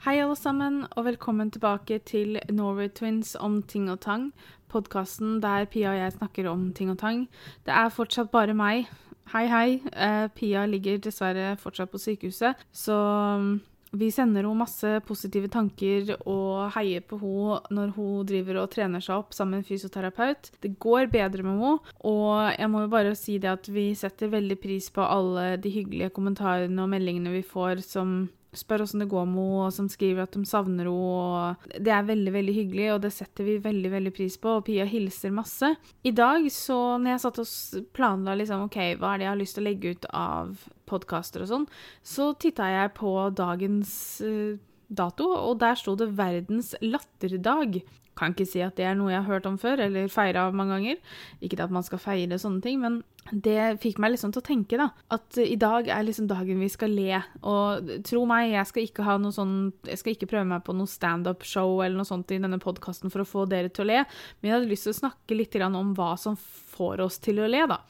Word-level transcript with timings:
Hei, 0.00 0.14
alle 0.16 0.32
sammen, 0.32 0.86
og 0.96 1.04
velkommen 1.04 1.50
tilbake 1.52 1.98
til 2.08 2.38
Norway 2.48 2.88
Twins 2.88 3.34
om 3.36 3.58
ting 3.68 3.90
og 3.92 3.98
tang. 4.00 4.30
Podkasten 4.72 5.42
der 5.42 5.66
Pia 5.68 5.90
og 5.90 5.98
jeg 5.98 6.14
snakker 6.14 6.48
om 6.48 6.62
ting 6.72 6.88
og 6.88 6.96
tang. 7.02 7.26
Det 7.68 7.74
er 7.76 7.92
fortsatt 7.92 8.30
bare 8.32 8.54
meg. 8.56 8.88
Hei, 9.34 9.42
hei. 9.52 9.74
Uh, 9.92 10.30
Pia 10.32 10.62
ligger 10.64 11.02
dessverre 11.04 11.50
fortsatt 11.60 11.92
på 11.92 12.00
sykehuset, 12.00 12.64
så 12.72 12.96
mm, 13.42 13.52
vi 14.00 14.08
sender 14.08 14.40
henne 14.40 14.62
masse 14.62 14.94
positive 15.04 15.52
tanker 15.52 16.14
og 16.22 16.72
heier 16.78 17.04
på 17.04 17.20
henne 17.20 17.60
når 17.76 17.94
hun 18.00 18.24
driver 18.32 18.62
og 18.64 18.72
trener 18.72 19.04
seg 19.04 19.20
opp 19.20 19.36
sammen 19.36 19.58
med 19.58 19.66
en 19.66 19.68
fysioterapeut. 19.68 20.54
Det 20.64 20.78
går 20.80 21.12
bedre 21.12 21.44
med 21.44 21.60
henne, 21.60 21.94
og 22.08 22.56
jeg 22.56 22.72
må 22.72 22.86
jo 22.86 22.94
bare 22.96 23.12
si 23.20 23.36
det 23.36 23.52
at 23.52 23.68
vi 23.68 23.90
setter 23.92 24.32
veldig 24.32 24.62
pris 24.64 24.88
på 24.96 25.04
alle 25.04 25.58
de 25.60 25.76
hyggelige 25.76 26.14
kommentarene 26.16 26.88
og 26.88 26.94
meldingene 26.96 27.36
vi 27.36 27.44
får 27.44 27.84
som 27.84 28.30
spør 28.56 28.84
åssen 28.84 29.02
det 29.02 29.10
går 29.10 29.26
med 29.28 29.38
henne, 29.40 29.66
og 29.66 29.74
som 29.74 29.88
skriver 29.90 30.24
at 30.24 30.34
de 30.34 30.44
savner 30.48 30.88
henne. 30.90 31.74
Det 31.78 31.92
er 31.94 32.08
veldig 32.08 32.32
veldig 32.34 32.54
hyggelig, 32.56 32.88
og 32.94 33.02
det 33.04 33.12
setter 33.14 33.46
vi 33.46 33.58
veldig 33.62 33.92
veldig 33.92 34.14
pris 34.16 34.38
på. 34.40 34.56
Og 34.58 34.66
Pia 34.66 34.86
hilser 34.88 35.34
masse. 35.34 35.74
I 36.02 36.14
dag, 36.16 36.46
så 36.54 36.78
når 36.98 37.14
jeg 37.14 37.24
satt 37.26 37.42
og 37.44 37.92
planla 37.96 38.36
liksom, 38.38 38.66
ok, 38.68 38.80
hva 39.00 39.14
er 39.14 39.20
det 39.20 39.28
jeg 39.28 39.32
har 39.32 39.42
lyst 39.42 39.58
til 39.58 39.64
å 39.64 39.68
legge 39.68 39.94
ut 39.94 40.10
av 40.10 40.66
podkaster 40.90 41.44
og 41.44 41.52
sånn, 41.52 41.68
så 42.02 42.32
titta 42.40 42.66
jeg 42.66 42.94
på 42.98 43.14
dagens 43.38 43.92
uh, 44.26 44.58
dato, 44.90 45.28
og 45.30 45.60
der 45.62 45.78
sto 45.78 45.94
det 45.94 46.10
'Verdens 46.10 46.74
latterdag'. 46.82 47.82
Kan 48.20 48.34
ikke 48.34 48.48
si 48.48 48.60
at 48.60 48.76
det 48.76 48.84
er 48.84 48.98
noe 48.98 49.14
jeg 49.14 49.22
har 49.22 49.38
hørt 49.38 49.48
om 49.48 49.56
før, 49.60 49.80
eller 49.86 50.10
feira 50.12 50.44
mange 50.52 50.76
ganger. 50.76 50.98
Ikke 51.40 51.62
at 51.64 51.72
man 51.72 51.86
skal 51.86 52.02
feire 52.02 52.36
sånne 52.40 52.60
ting, 52.64 52.80
men 52.82 53.00
det 53.30 53.80
fikk 53.80 54.00
meg 54.02 54.14
liksom 54.14 54.32
til 54.34 54.42
å 54.42 54.46
tenke, 54.46 54.76
da. 54.80 54.90
At 55.14 55.38
i 55.40 55.56
dag 55.60 55.88
er 55.88 56.04
liksom 56.04 56.28
dagen 56.28 56.60
vi 56.60 56.68
skal 56.72 56.92
le. 56.92 57.20
Og 57.46 57.92
tro 58.06 58.24
meg, 58.28 58.50
jeg 58.52 58.68
skal 58.68 58.86
ikke 58.86 59.06
ha 59.06 59.16
noe 59.20 59.34
sånn 59.34 59.54
Jeg 59.86 60.00
skal 60.00 60.14
ikke 60.14 60.28
prøve 60.32 60.48
meg 60.50 60.64
på 60.66 60.74
noe 60.76 60.90
standup-show 60.90 61.80
eller 61.80 62.00
noe 62.00 62.08
sånt 62.08 62.32
i 62.34 62.40
denne 62.42 62.60
podkasten 62.60 63.12
for 63.12 63.24
å 63.24 63.28
få 63.28 63.46
dere 63.50 63.70
til 63.72 63.86
å 63.86 63.90
le, 63.90 64.02
men 64.40 64.50
jeg 64.50 64.56
hadde 64.56 64.70
lyst 64.70 64.88
til 64.88 64.94
å 64.94 65.00
snakke 65.00 65.36
litt 65.38 65.56
om 65.60 65.94
hva 65.96 66.12
som 66.20 66.36
får 66.74 67.02
oss 67.04 67.18
til 67.22 67.40
å 67.40 67.48
le, 67.50 67.64
da. 67.70 67.80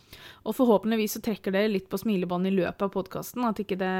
Og 0.47 0.57
forhåpentligvis 0.57 1.19
så 1.19 1.25
trekker 1.25 1.55
dere 1.55 1.73
litt 1.73 1.91
på 1.91 2.01
smilebåndet 2.01 2.53
i 2.53 2.61
løpet 2.61 2.87
av 2.87 2.95
podkasten, 2.95 3.45
at 3.47 3.61
ikke 3.63 3.79
det 3.81 3.95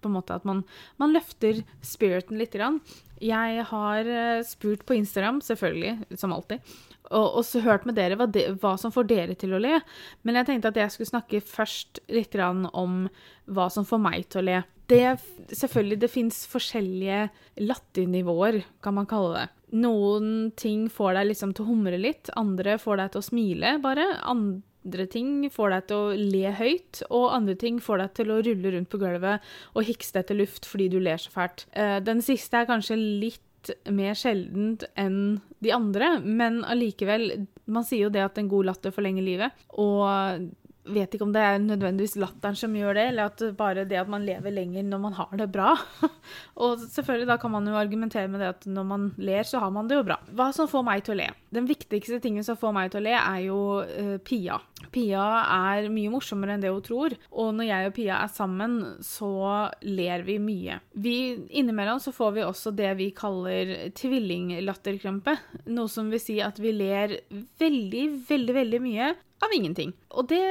på 0.00 0.10
en 0.10 0.14
måte 0.14 0.36
at 0.36 0.46
man, 0.46 0.62
man 1.00 1.14
løfter 1.14 1.62
spiriten 1.82 2.38
litt. 2.38 2.54
Jeg 3.24 3.64
har 3.70 4.08
eh, 4.12 4.44
spurt 4.46 4.84
på 4.86 4.96
Instagram, 4.98 5.40
selvfølgelig, 5.44 6.18
som 6.20 6.34
alltid, 6.34 6.62
og, 7.08 7.38
og 7.40 7.44
så 7.46 7.62
hørt 7.64 7.86
med 7.88 7.96
dere 7.98 8.18
hva, 8.20 8.28
de, 8.30 8.44
hva, 8.60 8.74
som 8.80 8.92
får 8.94 9.08
dere 9.10 9.36
til 9.38 9.54
å 9.56 9.60
le. 9.62 9.78
Men 10.26 10.40
jeg 10.40 10.50
tenkte 10.50 10.72
at 10.72 10.80
jeg 10.82 10.94
skulle 10.94 11.12
snakke 11.12 11.42
først 11.44 12.02
litt 12.12 12.36
om 12.38 13.06
hva 13.48 13.68
som 13.72 13.86
får 13.88 14.02
meg 14.04 14.28
til 14.28 14.42
å 14.42 14.48
le. 14.48 14.58
Det, 14.88 15.02
selvfølgelig, 15.52 16.00
det 16.00 16.12
fins 16.12 16.42
forskjellige 16.48 17.24
latternivåer, 17.60 18.62
kan 18.84 18.96
man 18.96 19.08
kalle 19.08 19.34
det. 19.34 19.46
Noen 19.76 20.50
ting 20.56 20.86
får 20.92 21.18
deg 21.18 21.28
liksom 21.28 21.52
til 21.52 21.66
å 21.66 21.68
humre 21.68 21.98
litt, 22.00 22.30
andre 22.40 22.78
får 22.80 23.02
deg 23.02 23.12
til 23.12 23.20
å 23.20 23.26
smile, 23.26 23.74
bare. 23.84 24.06
Andre 24.86 25.06
ting 25.10 25.32
får 25.52 25.74
deg 25.74 25.88
til 25.88 25.96
å 25.98 26.28
le 26.34 26.52
høyt, 26.58 27.02
og 27.10 27.32
andre 27.34 27.56
ting 27.58 27.80
får 27.82 28.02
deg 28.02 28.14
til 28.18 28.30
å 28.32 28.38
rulle 28.46 28.72
rundt 28.74 28.90
på 28.92 29.00
gulvet 29.02 29.50
og 29.74 29.88
hikse 29.88 30.20
etter 30.20 30.38
luft 30.38 30.68
fordi 30.68 30.88
du 30.92 30.98
ler 31.02 31.20
så 31.20 31.32
fælt. 31.34 31.66
Eh, 31.72 31.98
den 32.04 32.22
siste 32.24 32.62
er 32.62 32.70
kanskje 32.70 32.96
litt 32.96 33.72
mer 33.90 34.14
sjeldent 34.16 34.86
enn 34.96 35.40
de 35.64 35.74
andre, 35.74 36.18
men 36.22 36.62
allikevel 36.64 37.46
Man 37.68 37.84
sier 37.84 38.06
jo 38.06 38.12
det 38.14 38.22
at 38.24 38.38
en 38.40 38.48
god 38.48 38.64
latter 38.70 38.94
forlenger 38.94 39.26
livet, 39.26 39.64
og 39.76 40.46
vet 40.94 41.14
ikke 41.14 41.26
om 41.26 41.32
det 41.34 41.42
er 41.44 41.58
nødvendigvis 41.62 42.16
latteren 42.20 42.56
som 42.58 42.74
gjør 42.76 42.98
det, 42.98 43.04
eller 43.12 43.30
at 43.30 43.42
bare 43.58 43.86
det 43.88 43.98
at 44.00 44.10
man 44.10 44.24
lever 44.26 44.54
lenger 44.54 44.86
når 44.86 45.02
man 45.02 45.16
har 45.18 45.34
det 45.40 45.48
bra. 45.54 45.74
og 46.62 46.82
selvfølgelig 46.82 47.28
da 47.30 47.38
kan 47.40 47.54
man 47.54 47.68
jo 47.68 47.78
argumentere 47.78 48.30
med 48.30 48.42
det 48.42 48.52
at 48.54 48.66
når 48.68 48.88
man 48.88 49.10
ler, 49.18 49.44
så 49.46 49.62
har 49.62 49.72
man 49.74 49.90
det 49.90 49.98
jo 49.98 50.06
bra. 50.08 50.18
Hva 50.36 50.50
som 50.56 50.70
får 50.70 50.86
meg 50.86 51.04
til 51.06 51.16
å 51.16 51.20
le? 51.22 51.28
Den 51.54 51.68
viktigste 51.68 52.20
tingen 52.24 52.44
som 52.44 52.58
får 52.60 52.74
meg 52.76 52.92
til 52.92 53.02
å 53.02 53.06
le, 53.06 53.14
er 53.18 53.44
jo 53.46 53.60
uh, 53.84 54.16
Pia. 54.24 54.58
Pia 54.92 55.26
er 55.44 55.88
mye 55.92 56.12
morsommere 56.12 56.56
enn 56.56 56.64
det 56.64 56.72
hun 56.72 56.84
tror, 56.84 57.16
og 57.32 57.54
når 57.56 57.70
jeg 57.70 57.90
og 57.90 57.96
Pia 57.96 58.18
er 58.22 58.32
sammen, 58.32 58.78
så 59.04 59.32
ler 59.84 60.26
vi 60.26 60.38
mye. 60.42 60.80
Vi 60.92 61.16
Innimellom 61.58 62.00
så 62.02 62.12
får 62.14 62.34
vi 62.36 62.44
også 62.46 62.72
det 62.76 62.92
vi 62.98 63.10
kaller 63.16 63.90
tvillinglatterkrampe, 63.98 65.36
noe 65.72 65.90
som 65.92 66.12
vil 66.12 66.22
si 66.22 66.38
at 66.44 66.60
vi 66.62 66.74
ler 66.76 67.18
veldig, 67.60 68.04
veldig, 68.28 68.54
veldig 68.60 68.84
mye 68.84 69.14
av 69.44 69.54
ingenting. 69.54 69.92
Og 70.18 70.28
det 70.30 70.42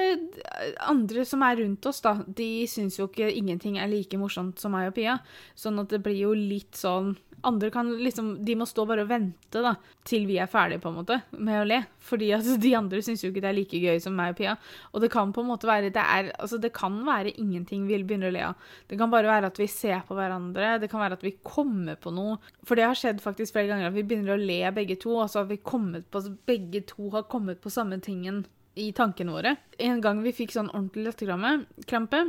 andre 0.87 1.25
som 1.27 1.43
er 1.45 1.59
rundt 1.61 1.85
oss, 1.89 2.01
da, 2.05 2.17
de 2.27 2.67
syns 2.69 2.99
jo 2.99 3.09
ikke 3.09 3.29
ingenting 3.33 3.79
er 3.81 3.91
like 3.91 4.19
morsomt 4.19 4.61
som 4.61 4.75
meg 4.75 4.91
og 4.91 4.97
Pia. 4.97 5.17
Sånn 5.59 5.79
at 5.81 5.91
det 5.91 6.03
blir 6.05 6.19
jo 6.27 6.35
litt 6.37 6.77
sånn 6.77 7.15
Andre 7.45 7.69
kan 7.69 7.91
liksom 8.01 8.31
De 8.45 8.55
må 8.57 8.65
stå 8.65 8.81
bare 8.89 9.03
og 9.05 9.11
vente, 9.11 9.61
da, 9.61 9.75
til 10.07 10.25
vi 10.25 10.39
er 10.41 10.49
ferdige, 10.49 10.81
på 10.81 10.89
en 10.89 10.95
måte, 10.97 11.19
med 11.37 11.59
å 11.61 11.67
le. 11.69 11.77
Fordi 12.01 12.31
altså, 12.33 12.55
de 12.59 12.71
andre 12.75 13.01
syns 13.05 13.21
jo 13.23 13.29
ikke 13.29 13.43
det 13.45 13.51
er 13.51 13.57
like 13.59 13.81
gøy 13.81 14.01
som 14.01 14.15
meg 14.17 14.33
og 14.33 14.39
Pia. 14.39 14.55
Og 14.89 15.03
det 15.03 15.11
kan 15.13 15.33
på 15.35 15.43
en 15.43 15.51
måte 15.51 15.69
være 15.69 15.91
Det 15.93 16.01
er 16.01 16.31
Altså, 16.33 16.57
det 16.57 16.73
kan 16.75 16.97
være 17.05 17.35
ingenting 17.37 17.85
vi 17.87 18.01
begynner 18.01 18.31
å 18.31 18.35
le 18.35 18.43
av. 18.49 18.65
Det 18.89 18.97
kan 18.99 19.13
bare 19.13 19.29
være 19.29 19.51
at 19.51 19.61
vi 19.61 19.69
ser 19.69 20.01
på 20.07 20.17
hverandre. 20.17 20.79
Det 20.81 20.89
kan 20.91 21.03
være 21.03 21.19
at 21.19 21.25
vi 21.25 21.35
kommer 21.45 21.95
på 22.01 22.11
noe. 22.15 22.39
For 22.65 22.75
det 22.75 22.89
har 22.89 22.97
skjedd 22.97 23.21
faktisk 23.23 23.53
flere 23.53 23.69
ganger 23.69 23.91
at 23.91 23.97
vi 23.97 24.05
begynner 24.07 24.35
å 24.35 24.41
le 24.41 24.59
begge 24.73 24.97
to. 24.99 25.13
Altså 25.21 25.45
at 25.45 25.51
vi 25.53 25.61
kommet 25.61 26.09
på 26.09 26.25
Begge 26.47 26.81
to 26.89 27.11
har 27.13 27.29
kommet 27.29 27.61
på 27.61 27.71
samme 27.71 28.01
tingen 28.01 28.45
i 28.77 28.91
tankene 28.95 29.33
våre. 29.33 29.55
En 29.81 30.01
gang 30.03 30.21
vi 30.23 30.35
fikk 30.35 30.53
sånn 30.55 30.71
ordentlig 30.73 31.09
latterkrampe, 31.09 32.21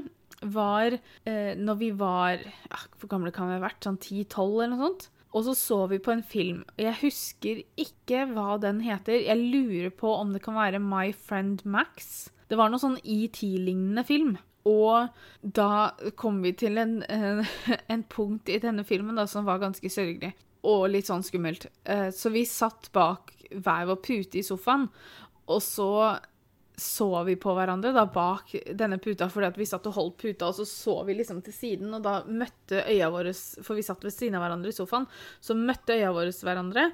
var 0.42 0.94
eh, 0.94 1.54
når 1.58 1.78
vi 1.80 1.88
var 1.98 2.38
ja, 2.38 2.78
Hvor 3.00 3.10
gamle 3.10 3.32
kan 3.34 3.48
vi 3.50 3.56
ha 3.56 3.62
vært? 3.64 3.82
Sånn 3.82 3.98
10-12 3.98 4.44
eller 4.46 4.74
noe 4.76 4.84
sånt. 4.86 5.08
Og 5.36 5.44
så 5.44 5.54
så 5.58 5.78
vi 5.90 5.98
på 6.00 6.12
en 6.14 6.22
film. 6.24 6.62
Jeg 6.80 6.96
husker 7.02 7.60
ikke 7.76 8.24
hva 8.32 8.56
den 8.62 8.80
heter. 8.84 9.18
Jeg 9.20 9.50
lurer 9.52 9.90
på 9.92 10.12
om 10.14 10.32
det 10.32 10.42
kan 10.44 10.56
være 10.56 10.80
My 10.80 11.10
Friend 11.12 11.64
Max. 11.68 12.28
Det 12.48 12.56
var 12.56 12.72
noe 12.72 12.80
sånn 12.80 12.96
ET-lignende 13.02 14.06
film. 14.08 14.36
Og 14.68 15.08
da 15.42 15.92
kom 16.20 16.40
vi 16.44 16.54
til 16.58 16.80
en, 16.80 17.00
en, 17.12 17.44
en, 17.92 18.04
punkt 18.08 18.48
i 18.52 18.60
denne 18.62 18.84
filmen 18.88 19.20
da, 19.20 19.26
som 19.28 19.46
var 19.48 19.60
ganske 19.62 19.92
sørgelig. 19.92 20.32
Og 20.68 20.88
litt 20.90 21.10
sånn 21.10 21.24
skummelt. 21.26 21.68
Eh, 21.84 22.08
så 22.14 22.32
vi 22.34 22.46
satt 22.48 22.90
bak 22.96 23.34
hver 23.52 23.88
vår 23.90 24.00
pute 24.04 24.40
i 24.40 24.46
sofaen. 24.46 24.88
Og 25.48 25.62
så 25.64 25.90
så 26.78 27.24
vi 27.26 27.34
på 27.40 27.52
hverandre 27.56 27.90
da 27.94 28.04
bak 28.06 28.52
denne 28.78 29.00
puta, 29.02 29.26
fordi 29.32 29.50
vi 29.58 29.66
satt 29.66 29.86
og 29.90 29.96
holdt 29.96 30.20
puta, 30.22 30.48
og 30.48 30.54
så 30.60 30.66
så 30.68 30.94
vi 31.08 31.16
liksom 31.18 31.40
til 31.42 31.54
siden, 31.54 31.90
og 31.96 32.04
da 32.06 32.20
møtte 32.30 32.84
øya 32.86 33.08
våre 33.10 33.32
For 33.34 33.74
vi 33.74 33.82
satt 33.86 34.06
ved 34.06 34.14
siden 34.14 34.38
av 34.38 34.46
hverandre 34.46 34.70
i 34.70 34.76
sofaen, 34.76 35.08
så 35.42 35.56
møtte 35.58 35.96
øya 35.98 36.12
våre 36.14 36.30
hverandre, 36.30 36.88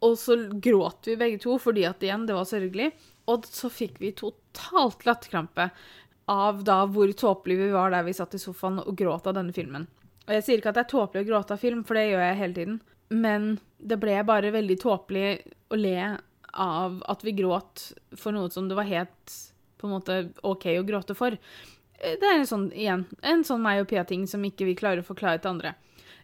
og 0.00 0.16
så 0.18 0.36
gråt 0.64 1.10
vi 1.10 1.18
begge 1.20 1.40
to 1.42 1.56
fordi 1.60 1.84
at 1.88 2.02
igjen, 2.02 2.26
det 2.26 2.36
var 2.36 2.48
sørgelig. 2.48 2.90
Og 3.30 3.46
så 3.46 3.70
fikk 3.70 4.00
vi 4.00 4.14
totalt 4.16 5.04
latterkrampe 5.06 5.68
av 6.30 6.62
da 6.64 6.82
hvor 6.90 7.10
tåpelige 7.12 7.68
vi 7.68 7.74
var 7.74 7.92
der 7.92 8.06
vi 8.06 8.14
satt 8.16 8.34
i 8.34 8.40
sofaen 8.40 8.80
og 8.82 8.94
gråt 8.96 9.28
av 9.28 9.36
denne 9.36 9.54
filmen. 9.54 9.86
Og 10.26 10.34
jeg 10.36 10.46
sier 10.46 10.60
ikke 10.60 10.72
at 10.72 10.78
det 10.78 10.86
er 10.86 10.92
tåpelig 10.94 11.24
å 11.24 11.28
gråte 11.28 11.56
av 11.56 11.62
film, 11.62 11.84
for 11.84 11.98
det 11.98 12.08
gjør 12.10 12.24
jeg 12.24 12.40
hele 12.40 12.56
tiden, 12.56 12.80
men 13.10 13.52
det 13.78 13.98
ble 14.00 14.18
bare 14.26 14.52
veldig 14.54 14.76
tåpelig 14.80 15.30
å 15.70 15.78
le 15.78 15.96
av 16.52 17.00
at 17.10 17.24
vi 17.26 17.36
gråt 17.36 17.90
for 18.18 18.34
noe 18.36 18.50
som 18.52 18.68
det 18.68 18.78
var 18.78 18.88
helt 18.88 19.36
på 19.80 19.88
en 19.88 19.96
måte 19.96 20.16
OK 20.46 20.66
å 20.76 20.86
gråte 20.86 21.16
for. 21.16 21.36
Eh, 22.00 22.16
det 22.20 22.26
er 22.26 22.40
en 22.40 22.48
sånn, 22.48 22.70
igjen, 22.72 23.06
en 23.22 23.46
sånn 23.46 23.62
meg 23.64 23.84
og 23.84 23.90
Pia-ting 23.92 24.26
som 24.30 24.44
ikke 24.44 24.68
vi 24.68 24.78
klarer 24.78 25.04
å 25.04 25.06
forklare 25.06 25.40
til 25.40 25.54
andre. 25.54 25.76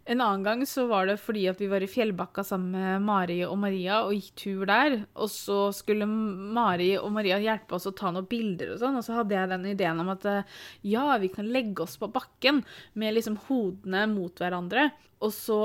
En 0.07 0.21
annen 0.23 0.45
gang 0.47 0.61
så 0.71 0.85
var 0.87 1.09
det 1.09 1.17
fordi 1.19 1.49
at 1.51 1.59
vi 1.59 1.67
var 1.67 1.83
i 1.83 1.89
Fjellbakka 1.91 2.45
sammen 2.47 2.77
med 2.77 3.03
Mari 3.03 3.41
og 3.43 3.57
Maria 3.59 4.05
og 4.05 4.15
gikk 4.15 4.29
tur 4.39 4.69
der. 4.69 5.01
Og 5.19 5.33
så 5.33 5.57
skulle 5.75 6.07
Mari 6.07 6.93
og 7.01 7.11
Maria 7.17 7.41
hjelpe 7.43 7.75
oss 7.75 7.89
å 7.91 7.95
ta 7.97 8.13
noen 8.15 8.29
bilder 8.31 8.71
og 8.75 8.79
sånn. 8.85 9.01
Og 9.01 9.03
så 9.03 9.17
hadde 9.17 9.35
jeg 9.35 9.51
den 9.51 9.67
ideen 9.73 10.05
om 10.05 10.13
at 10.15 10.29
eh, 10.31 10.55
ja, 10.87 11.09
vi 11.19 11.33
kan 11.35 11.51
legge 11.51 11.83
oss 11.83 11.99
på 11.99 12.11
bakken 12.15 12.63
med 12.95 13.17
liksom 13.17 13.41
hodene 13.49 14.05
mot 14.13 14.39
hverandre. 14.39 14.93
Og 15.27 15.35
så 15.35 15.61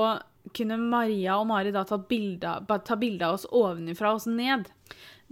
kunne 0.55 0.77
Maria 0.81 1.37
og 1.39 1.47
Mari 1.49 1.73
da 1.73 1.83
ta 1.87 1.97
bilde 2.01 2.55
av 2.57 3.35
oss 3.35 3.47
ovenfra 3.47 4.15
og 4.17 4.27
ned. 4.31 4.69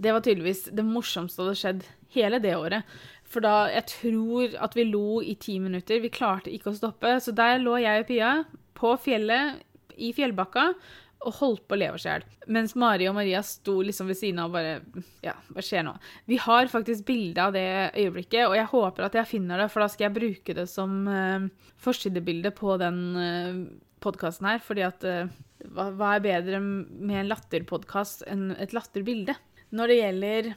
Det 0.00 0.14
var 0.14 0.24
tydeligvis 0.24 0.68
det 0.72 0.86
morsomste 0.86 1.40
som 1.40 1.48
hadde 1.48 1.60
skjedd 1.60 1.82
hele 2.14 2.40
det 2.42 2.54
året. 2.56 2.94
For 3.30 3.44
da 3.44 3.68
Jeg 3.70 3.86
tror 3.86 4.56
at 4.58 4.74
vi 4.74 4.86
lo 4.88 5.20
i 5.22 5.34
ti 5.34 5.58
minutter. 5.58 6.00
Vi 6.00 6.10
klarte 6.10 6.50
ikke 6.50 6.72
å 6.72 6.78
stoppe. 6.78 7.18
Så 7.20 7.34
der 7.36 7.60
lå 7.62 7.76
jeg 7.78 8.02
og 8.02 8.08
Pia 8.08 8.32
på 8.74 8.96
fjellet 8.98 9.60
i 10.00 10.14
fjellbakka 10.16 10.72
og 11.20 11.36
holdt 11.36 11.66
på 11.68 11.76
å 11.76 11.80
leve 11.80 11.98
oss 11.98 12.06
i 12.06 12.08
hjel. 12.08 12.24
Mens 12.48 12.72
Mari 12.80 13.06
og 13.10 13.14
Maria 13.18 13.42
sto 13.44 13.76
liksom 13.84 14.08
ved 14.08 14.16
siden 14.16 14.40
av 14.40 14.48
og 14.48 14.56
bare 14.56 15.02
Ja, 15.24 15.34
hva 15.52 15.64
skjer 15.64 15.84
nå? 15.84 15.92
Vi 16.30 16.38
har 16.40 16.70
faktisk 16.72 17.04
bilde 17.10 17.44
av 17.44 17.52
det 17.52 17.92
øyeblikket, 17.92 18.46
og 18.48 18.56
jeg 18.56 18.70
håper 18.72 19.06
at 19.06 19.18
jeg 19.20 19.28
finner 19.28 19.60
det, 19.60 19.68
for 19.72 19.84
da 19.84 19.90
skal 19.92 20.08
jeg 20.08 20.16
bruke 20.16 20.56
det 20.56 20.64
som 20.70 20.96
uh, 21.04 21.44
forsidebilde 21.84 22.54
på 22.56 22.78
den 22.80 23.02
uh, 23.20 23.60
podkasten 24.02 24.48
her, 24.48 24.62
fordi 24.64 24.84
at 24.86 25.04
uh, 25.06 25.30
hva, 25.68 25.90
hva, 25.92 26.14
er 26.14 26.24
bedre 26.24 26.60
med 26.62 27.16
en 27.22 27.30
latterpodkast 27.30 28.24
enn 28.30 28.50
et 28.56 28.74
latterbilde? 28.76 29.36
Når 29.76 29.90
det 29.90 29.98
gjelder 30.00 30.52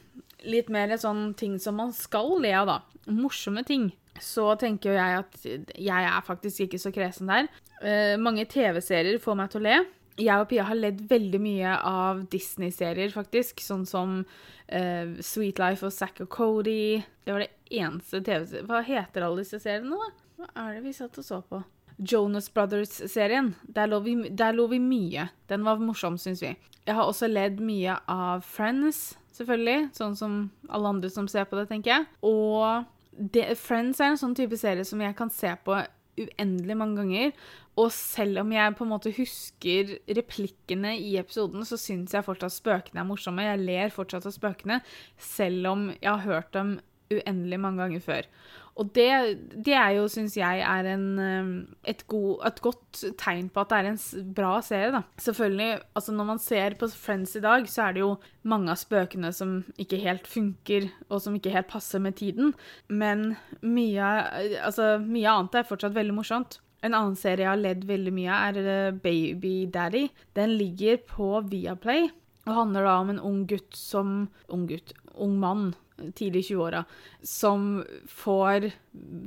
litt 0.50 0.72
mer 0.74 0.96
sånn 1.00 1.34
ting 1.40 1.60
som 1.62 1.78
man 1.80 1.94
skal 1.96 2.38
le 2.44 2.54
av, 2.58 2.72
da, 2.72 3.12
morsomme 3.12 3.64
ting, 3.68 3.92
så 4.22 4.54
tenker 4.60 4.98
jeg 4.98 5.20
at 5.24 5.44
jeg 5.46 6.08
er 6.10 6.26
faktisk 6.26 6.66
ikke 6.66 6.82
så 6.82 6.92
kresen 6.94 7.32
der. 7.32 7.50
Eh, 7.82 8.16
mange 8.22 8.46
TV-serier 8.50 9.20
får 9.22 9.38
meg 9.40 9.52
til 9.52 9.64
å 9.64 9.68
le. 9.68 9.78
Jeg 10.22 10.44
og 10.44 10.50
Pia 10.52 10.66
har 10.68 10.78
ledd 10.78 11.00
veldig 11.10 11.40
mye 11.42 11.78
av 11.90 12.26
Disney-serier, 12.30 13.10
faktisk. 13.14 13.64
Sånn 13.66 13.88
som 13.90 14.20
eh, 14.68 15.16
Sweet 15.26 15.62
Life 15.62 15.88
og 15.88 15.96
Zack 15.96 16.22
og 16.26 16.30
Cody. 16.34 17.02
Det 17.26 17.34
var 17.34 17.46
det 17.46 17.54
eneste 17.74 18.22
TV-serien 18.22 18.70
Hva 18.70 18.84
heter 18.86 19.26
alle 19.26 19.42
disse 19.42 19.62
seriene, 19.64 19.98
da? 19.98 20.28
Hva 20.38 20.52
er 20.68 20.78
det 20.78 20.84
vi 20.86 20.94
satt 20.96 21.18
og 21.18 21.26
så 21.26 21.42
på? 21.50 21.64
Jonas 21.98 22.50
Brothers-serien. 22.54 23.54
Der, 23.64 23.88
lå 23.88 24.00
der 24.30 24.56
lo 24.56 24.68
vi 24.72 24.80
mye. 24.80 25.30
Den 25.50 25.66
var 25.66 25.82
morsom, 25.82 26.18
syns 26.18 26.44
vi. 26.44 26.54
Jeg 26.84 26.96
har 26.96 27.08
også 27.08 27.30
ledd 27.30 27.62
mye 27.64 27.96
av 28.12 28.44
Friends, 28.44 29.14
selvfølgelig. 29.36 29.90
Sånn 29.96 30.18
som 30.20 30.38
alle 30.70 30.96
andre 30.96 31.12
som 31.14 31.30
ser 31.32 31.48
på 31.50 31.60
det, 31.60 31.70
tenker 31.72 31.96
jeg. 31.96 32.08
Og 32.28 32.88
det, 33.14 33.54
Friends 33.62 34.02
er 34.02 34.14
en 34.14 34.22
sånn 34.22 34.38
type 34.38 34.58
serie 34.60 34.86
som 34.88 35.02
jeg 35.04 35.16
kan 35.18 35.32
se 35.34 35.54
på 35.66 35.78
uendelig 36.20 36.78
mange 36.78 37.02
ganger. 37.02 37.32
Og 37.80 37.90
selv 37.96 38.44
om 38.44 38.52
jeg 38.54 38.76
på 38.78 38.86
en 38.86 38.92
måte 38.92 39.14
husker 39.16 39.96
replikkene 40.20 40.94
i 41.02 41.16
episoden, 41.18 41.66
så 41.66 41.80
syns 41.82 42.14
jeg 42.14 42.26
fortsatt 42.26 42.54
spøkene 42.54 43.02
er 43.02 43.08
morsomme. 43.10 43.46
Jeg 43.48 43.64
ler 43.64 43.94
fortsatt 43.94 44.28
av 44.30 44.36
spøkene, 44.36 44.82
selv 45.18 45.72
om 45.72 45.88
jeg 45.96 46.10
har 46.12 46.26
hørt 46.28 46.52
dem 46.54 46.76
uendelig 47.20 47.60
mange 47.62 47.84
ganger 47.84 48.04
før. 48.04 48.28
Og 48.82 48.90
det, 48.96 49.10
det 49.66 49.76
er 49.78 49.92
jo, 50.00 50.08
syns 50.10 50.34
jeg, 50.38 50.64
er 50.66 50.88
en, 50.96 51.06
eh, 51.22 51.50
et, 51.92 52.02
god, 52.10 52.42
et 52.48 52.62
godt 52.66 53.04
tegn 53.22 53.52
på 53.54 53.62
at 53.62 53.70
det 53.70 53.80
er 53.80 53.90
en 53.92 54.32
bra 54.34 54.54
serie, 54.66 54.90
da. 54.96 55.04
Selvfølgelig, 55.22 55.84
altså 55.94 56.16
når 56.16 56.30
man 56.32 56.42
ser 56.42 56.78
på 56.80 56.90
Friends 56.90 57.36
i 57.38 57.44
dag, 57.44 57.68
så 57.70 57.86
er 57.86 57.94
det 57.94 58.02
jo 58.02 58.16
mange 58.50 58.74
av 58.74 58.82
spøkene 58.82 59.30
som 59.36 59.60
ikke 59.78 60.02
helt 60.02 60.26
funker, 60.30 60.90
og 61.10 61.22
som 61.22 61.38
ikke 61.38 61.54
helt 61.54 61.70
passer 61.70 62.02
med 62.02 62.18
tiden. 62.18 62.56
Men 62.90 63.36
mye, 63.62 64.10
altså, 64.64 64.96
mye 65.06 65.38
annet 65.38 65.62
er 65.62 65.70
fortsatt 65.70 65.94
veldig 65.98 66.18
morsomt. 66.18 66.58
En 66.84 66.98
annen 66.98 67.16
serie 67.16 67.46
jeg 67.46 67.52
har 67.54 67.62
ledd 67.62 67.86
veldig 67.88 68.12
mye 68.16 68.34
av, 68.34 68.58
er 68.58 68.74
eh, 68.74 69.00
Baby 69.06 69.56
Daddy. 69.72 70.08
Den 70.34 70.58
ligger 70.58 70.98
på 71.14 71.30
Viaplay 71.46 72.10
og 72.44 72.58
handler 72.58 72.88
da 72.88 72.98
om 73.00 73.14
en 73.14 73.24
ung 73.24 73.44
gutt 73.48 73.78
som 73.78 74.28
Ung 74.54 74.68
gutt, 74.68 74.92
ung 75.16 75.38
mann, 75.40 75.72
tidlig 76.18 76.44
i 76.44 76.48
20-åra, 76.54 76.82
som 77.26 77.84
får 78.10 78.68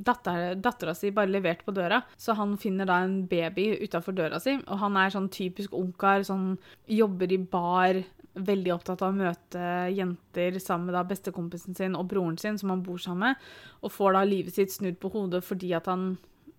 datter, 0.05 0.55
dattera 0.61 0.93
si 0.95 1.11
bare 1.15 1.31
levert 1.31 1.63
på 1.65 1.73
døra. 1.75 2.01
Så 2.19 2.35
han 2.37 2.57
finner 2.61 2.87
da 2.89 2.99
en 3.03 3.21
baby 3.29 3.69
utafor 3.81 4.15
døra 4.17 4.39
si, 4.43 4.57
og 4.67 4.81
han 4.83 4.99
er 4.99 5.13
sånn 5.13 5.31
typisk 5.33 5.73
ungkar, 5.77 6.25
sånn 6.27 6.55
jobber 6.91 7.33
i 7.33 7.39
bar. 7.41 8.03
Veldig 8.37 8.73
opptatt 8.75 9.01
av 9.01 9.15
å 9.15 9.17
møte 9.17 9.61
jenter 9.95 10.59
sammen 10.61 10.91
med 10.91 10.97
da 10.99 11.01
bestekompisen 11.09 11.77
sin 11.77 11.97
og 11.97 12.11
broren 12.11 12.37
sin, 12.37 12.59
som 12.61 12.69
han 12.75 12.83
bor 12.85 12.99
sammen 13.01 13.31
med, 13.31 13.47
og 13.81 13.95
får 13.95 14.13
da 14.13 14.25
livet 14.27 14.59
sitt 14.59 14.75
snudd 14.75 14.99
på 15.01 15.09
hodet 15.15 15.41
fordi 15.47 15.73
at 15.73 15.89
han 15.89 16.11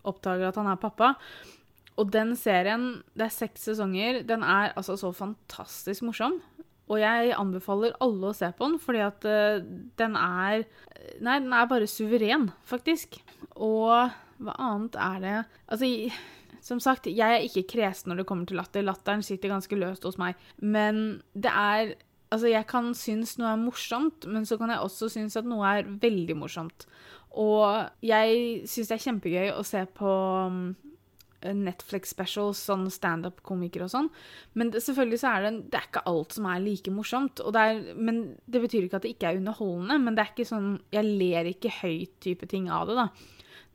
oppdager 0.09 0.49
at 0.49 0.59
han 0.59 0.73
er 0.73 0.81
pappa. 0.81 1.13
Og 1.99 2.13
den 2.15 2.37
serien, 2.39 3.03
det 3.19 3.27
er 3.27 3.35
seks 3.35 3.67
sesonger, 3.71 4.23
den 4.27 4.45
er 4.47 4.73
altså 4.79 4.97
så 5.01 5.11
fantastisk 5.17 6.07
morsom. 6.07 6.39
Og 6.89 7.03
jeg 7.03 7.35
anbefaler 7.37 7.97
alle 8.05 8.31
å 8.31 8.37
se 8.37 8.49
på 8.57 8.69
den, 8.69 8.79
fordi 8.81 9.03
at 9.05 9.27
eh, 9.29 9.61
den 10.01 10.17
er 10.19 10.65
Nei, 11.25 11.39
den 11.41 11.53
er 11.55 11.69
bare 11.71 11.89
suveren, 11.89 12.49
faktisk. 12.69 13.19
Og 13.55 14.11
hva 14.39 14.55
annet 14.63 14.97
er 15.01 15.21
det 15.23 15.37
Altså, 15.73 15.89
som 16.65 16.81
sagt, 16.83 17.07
jeg 17.11 17.37
er 17.37 17.47
ikke 17.47 17.69
kresen 17.75 18.13
når 18.13 18.23
det 18.23 18.27
kommer 18.29 18.49
til 18.49 18.59
latter. 18.61 18.85
Latteren 18.85 19.23
sitter 19.25 19.53
ganske 19.53 19.79
løst 19.79 20.05
hos 20.07 20.19
meg. 20.21 20.39
Men 20.59 21.21
det 21.35 21.53
er 21.53 21.97
Altså, 22.29 22.51
jeg 22.53 22.67
kan 22.69 22.91
synes 22.93 23.39
noe 23.41 23.55
er 23.55 23.61
morsomt, 23.63 24.27
men 24.29 24.45
så 24.45 24.59
kan 24.61 24.69
jeg 24.69 24.83
også 24.85 25.07
synes 25.15 25.37
at 25.41 25.47
noe 25.49 25.65
er 25.65 25.87
veldig 26.03 26.35
morsomt. 26.37 26.85
Og 27.41 27.89
jeg 28.05 28.67
syns 28.69 28.91
det 28.91 28.99
er 28.99 29.05
kjempegøy 29.07 29.53
å 29.55 29.63
se 29.65 29.81
på 29.97 30.11
um, 31.47 31.63
Netflix 31.67 32.13
specials, 32.15 32.61
sånn 32.69 32.87
standup-komikere 32.93 33.87
og 33.87 33.93
sånn. 33.95 34.11
Men 34.59 34.73
det, 34.75 34.83
selvfølgelig 34.87 35.23
så 35.23 35.33
er 35.33 35.47
det, 35.47 35.55
det 35.73 35.81
er 35.81 35.89
ikke 35.89 36.05
alt 36.11 36.37
som 36.37 36.51
er 36.51 36.63
like 36.65 36.95
morsomt. 36.95 37.43
Det 37.43 37.65
er, 37.71 37.83
men 37.97 38.23
det 38.47 38.63
betyr 38.65 38.87
ikke 38.87 39.01
at 39.01 39.07
det 39.07 39.17
ikke 39.17 39.33
er 39.33 39.41
underholdende. 39.41 39.99
Men 40.05 40.19
det 40.19 40.25
er 40.25 40.33
ikke 40.35 40.49
sånn 40.49 40.71
Jeg 40.95 41.07
ler 41.09 41.51
ikke 41.51 41.75
høyt 41.81 42.17
type 42.25 42.49
ting 42.51 42.71
av 42.73 42.89
det, 42.91 42.99
da. 42.99 43.09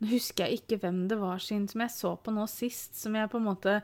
Nå 0.01 0.09
husker 0.11 0.49
jeg 0.49 0.63
ikke 0.63 0.81
hvem 0.83 1.05
det 1.07 1.19
var 1.21 1.39
sin 1.39 1.67
som 1.71 1.83
jeg 1.85 1.93
så 1.93 2.15
på 2.19 2.33
nå 2.35 2.43
sist, 2.51 2.97
som 2.99 3.15
jeg 3.15 3.29
på 3.31 3.39
en 3.39 3.47
måte 3.47 3.77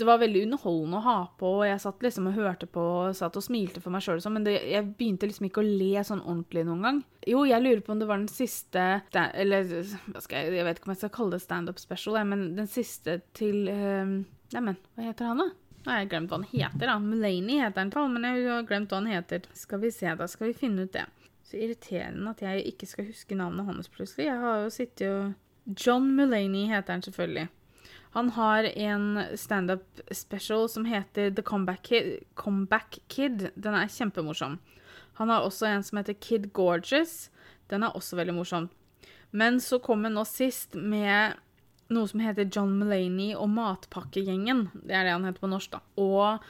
Det 0.00 0.06
var 0.08 0.20
veldig 0.22 0.46
underholdende 0.46 0.96
å 0.96 1.04
ha 1.04 1.16
på, 1.36 1.48
og 1.60 1.66
jeg 1.68 1.80
satt 1.82 2.04
liksom 2.04 2.30
og 2.30 2.38
hørte 2.38 2.64
på 2.72 2.80
og 2.80 3.16
satt 3.18 3.36
og 3.36 3.44
smilte 3.44 3.82
for 3.84 3.92
meg 3.92 4.04
sjøl, 4.04 4.22
men 4.32 4.46
det, 4.46 4.54
jeg 4.70 4.86
begynte 4.96 5.28
liksom 5.28 5.50
ikke 5.50 5.60
å 5.60 5.66
le 5.66 6.04
sånn 6.08 6.22
ordentlig 6.24 6.64
noen 6.64 6.86
gang. 6.86 7.00
Jo, 7.28 7.42
jeg 7.44 7.60
lurer 7.60 7.82
på 7.84 7.92
om 7.92 8.00
det 8.00 8.08
var 8.08 8.16
den 8.16 8.30
siste 8.32 8.84
Eller 9.12 9.66
jeg, 9.68 9.90
jeg 10.32 10.64
vet 10.64 10.78
ikke 10.78 10.88
om 10.88 10.94
jeg 10.94 11.00
skal 11.02 11.12
kalle 11.12 11.36
det 11.36 11.42
standup 11.44 11.82
special, 11.82 12.16
men 12.24 12.46
den 12.56 12.70
siste 12.70 13.18
til 13.36 13.68
uh, 13.68 14.14
Neimen, 14.54 14.80
hva 14.96 15.10
heter 15.10 15.28
han, 15.28 15.44
da? 15.44 15.50
Har 15.84 16.00
jeg 16.02 16.10
glemt 16.14 16.32
hva 16.32 16.40
han 16.40 16.48
heter, 16.48 16.86
da. 16.88 16.96
Mulaney 17.00 17.60
heter 17.60 17.92
han, 17.92 18.16
men 18.16 18.26
jeg 18.28 18.48
har 18.48 18.66
glemt 18.68 18.92
hva 18.92 19.00
han 19.00 19.12
heter. 19.12 19.46
Skal 19.56 19.84
vi 19.84 19.92
se, 19.94 20.08
da 20.16 20.26
skal 20.28 20.50
vi 20.50 20.56
finne 20.64 20.88
ut 20.88 20.96
det. 20.96 21.06
Så 21.44 21.60
irriterende 21.60 22.32
at 22.34 22.42
jeg 22.44 22.66
ikke 22.72 22.88
skal 22.88 23.08
huske 23.08 23.38
navnet 23.38 23.68
hans 23.68 23.88
plutselig. 23.92 24.28
Jeg 24.28 24.42
har 24.42 24.64
jo 24.64 24.74
sittet 24.74 25.08
og 25.12 25.76
John 25.76 26.10
Mulaney 26.16 26.68
heter 26.70 26.96
han 26.96 27.02
selvfølgelig. 27.04 27.48
Han 28.16 28.30
har 28.34 28.64
en 28.64 29.22
standup 29.38 30.00
special 30.10 30.68
som 30.68 30.84
heter 30.84 31.30
The 31.30 31.42
Comeback 31.42 31.82
Kid. 31.82 32.24
Comeback 32.34 32.98
Kid. 33.08 33.50
Den 33.54 33.76
er 33.78 33.90
kjempemorsom. 33.90 34.58
Han 35.20 35.30
har 35.30 35.46
også 35.46 35.68
en 35.68 35.84
som 35.86 36.00
heter 36.00 36.16
Kid 36.18 36.50
Gorgeous. 36.52 37.30
Den 37.70 37.86
er 37.86 37.94
også 37.94 38.18
veldig 38.18 38.34
morsom. 38.34 38.68
Men 39.30 39.60
så 39.62 39.78
kom 39.78 40.04
han 40.04 40.16
nå 40.18 40.24
sist 40.26 40.74
med 40.74 41.38
noe 41.90 42.06
som 42.10 42.22
heter 42.22 42.48
John 42.50 42.72
Mulaney 42.78 43.34
og 43.34 43.50
Matpakkegjengen. 43.54 44.68
Det 44.74 44.94
er 44.94 45.06
det 45.06 45.14
han 45.14 45.26
heter 45.26 45.42
på 45.42 45.50
norsk, 45.50 45.74
da. 45.74 45.80
Og 46.02 46.42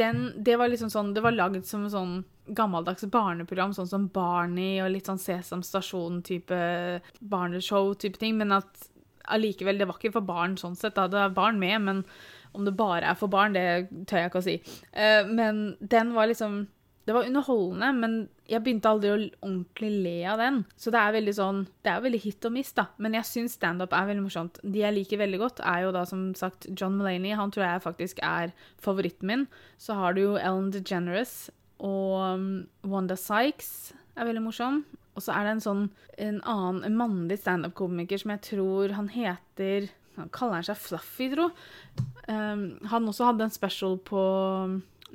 den, 0.00 0.30
det 0.36 0.56
var 0.60 0.72
liksom 0.72 0.90
sånn 0.92 1.12
Det 1.16 1.24
var 1.24 1.36
lagd 1.36 1.64
som 1.68 1.84
sånn 1.92 2.18
gammeldags 2.46 3.04
barneprogram, 3.10 3.72
sånn 3.74 3.88
som 3.90 4.08
Barney 4.12 4.78
og 4.84 4.92
litt 4.92 5.08
sånn 5.08 5.20
Sesam 5.20 5.64
Stasjon-type 5.66 6.58
barneshow-type 7.20 8.20
ting, 8.20 8.36
men 8.38 8.54
at 8.54 8.86
allikevel 9.32 9.78
Det 9.78 9.88
var 9.88 9.98
ikke 10.00 10.14
for 10.18 10.26
barn 10.26 10.56
sånn 10.60 10.76
sett, 10.78 10.96
da. 10.98 11.06
Det 11.10 11.20
er 11.20 11.36
barn 11.36 11.60
med, 11.62 11.80
men 11.82 12.04
om 12.56 12.64
det 12.64 12.76
bare 12.76 13.04
er 13.10 13.18
for 13.18 13.32
barn, 13.32 13.56
det 13.56 13.90
tør 14.08 14.22
jeg 14.22 14.30
ikke 14.30 14.40
å 14.40 14.46
si. 14.46 14.56
Eh, 14.92 15.28
men 15.28 15.76
den 15.80 16.16
var 16.16 16.30
liksom 16.30 16.66
Det 17.06 17.14
var 17.14 17.22
underholdende, 17.22 17.88
men 17.94 18.14
jeg 18.50 18.64
begynte 18.64 18.90
aldri 18.90 19.10
å 19.12 19.18
ordentlig 19.46 19.90
le 20.02 20.14
av 20.26 20.40
den. 20.42 20.56
Så 20.74 20.90
det 20.90 20.98
er 20.98 21.12
veldig 21.14 21.34
sånn 21.36 21.60
Det 21.86 21.92
er 21.92 22.00
veldig 22.02 22.18
hit 22.24 22.48
og 22.48 22.54
miss, 22.56 22.72
da. 22.74 22.88
Men 22.98 23.14
jeg 23.14 23.28
syns 23.28 23.54
standup 23.54 23.94
er 23.94 24.08
veldig 24.08 24.24
morsomt. 24.24 24.58
De 24.64 24.82
jeg 24.82 24.96
liker 24.96 25.20
veldig 25.22 25.38
godt, 25.38 25.62
er 25.62 25.84
jo 25.84 25.92
da 25.94 26.02
som 26.04 26.32
sagt 26.34 26.66
John 26.72 26.98
Mulaney. 26.98 27.36
Han 27.38 27.54
tror 27.54 27.66
jeg 27.68 27.84
faktisk 27.86 28.18
er 28.26 28.50
favoritten 28.82 29.30
min. 29.30 29.46
Så 29.78 29.94
har 29.94 30.16
du 30.16 30.24
jo 30.24 30.34
Ellen 30.34 30.72
DeGeneres 30.74 31.46
og 31.78 32.34
um, 32.34 32.66
Wanda 32.82 33.14
Sykes 33.20 33.92
er 34.16 34.26
veldig 34.26 34.42
morsom. 34.42 34.82
Og 35.16 35.24
så 35.24 35.32
er 35.32 35.46
det 35.46 35.54
en 35.56 35.64
sånn 35.64 35.84
en 36.20 36.40
annen 36.48 36.82
en 36.86 36.98
mannlig 36.98 37.40
standup-komiker 37.40 38.20
som 38.20 38.34
jeg 38.34 38.44
tror 38.50 38.92
han 38.96 39.08
heter 39.12 39.88
Han 40.16 40.30
kaller 40.32 40.60
han 40.60 40.64
seg 40.64 40.78
Fluffy, 40.80 41.30
tro. 41.32 41.50
Um, 42.28 42.78
han 42.88 43.08
også 43.08 43.26
hadde 43.28 43.48
en 43.48 43.52
special 43.52 43.98
på 44.00 44.22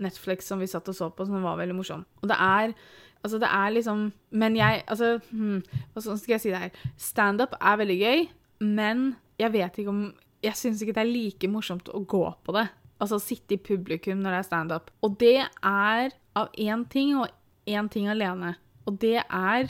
Netflix 0.02 0.50
som 0.50 0.62
vi 0.62 0.70
satt 0.70 0.90
og 0.90 0.98
så 0.98 1.10
på, 1.10 1.26
som 1.26 1.42
var 1.46 1.58
veldig 1.60 1.78
morsom. 1.78 2.06
Og 2.22 2.30
det 2.32 2.38
er 2.38 2.76
Altså, 3.22 3.38
det 3.38 3.50
er 3.54 3.70
liksom 3.70 4.12
Men 4.32 4.56
jeg 4.58 4.84
Altså, 4.88 5.20
hmm, 5.30 5.62
skal 5.98 6.34
jeg 6.34 6.42
si 6.42 6.50
det 6.50 6.58
her? 6.58 6.86
Standup 6.98 7.54
er 7.62 7.78
veldig 7.78 7.98
gøy, 8.00 8.24
men 8.66 9.16
jeg 9.40 9.54
vet 9.54 9.78
ikke 9.78 9.94
om 9.94 10.14
Jeg 10.42 10.58
syns 10.58 10.82
ikke 10.82 10.96
det 10.98 11.04
er 11.04 11.14
like 11.14 11.48
morsomt 11.48 11.90
å 11.94 12.02
gå 12.02 12.24
på 12.46 12.56
det. 12.56 12.68
Altså 13.02 13.20
sitte 13.22 13.56
i 13.56 13.62
publikum 13.62 14.22
når 14.22 14.32
det 14.32 14.40
er 14.40 14.48
standup. 14.48 14.90
Og 15.06 15.20
det 15.22 15.38
er 15.62 16.16
av 16.38 16.50
én 16.58 16.86
ting, 16.90 17.14
og 17.18 17.30
én 17.70 17.90
ting 17.90 18.08
alene. 18.10 18.56
Og 18.86 18.98
det 19.02 19.20
er 19.22 19.70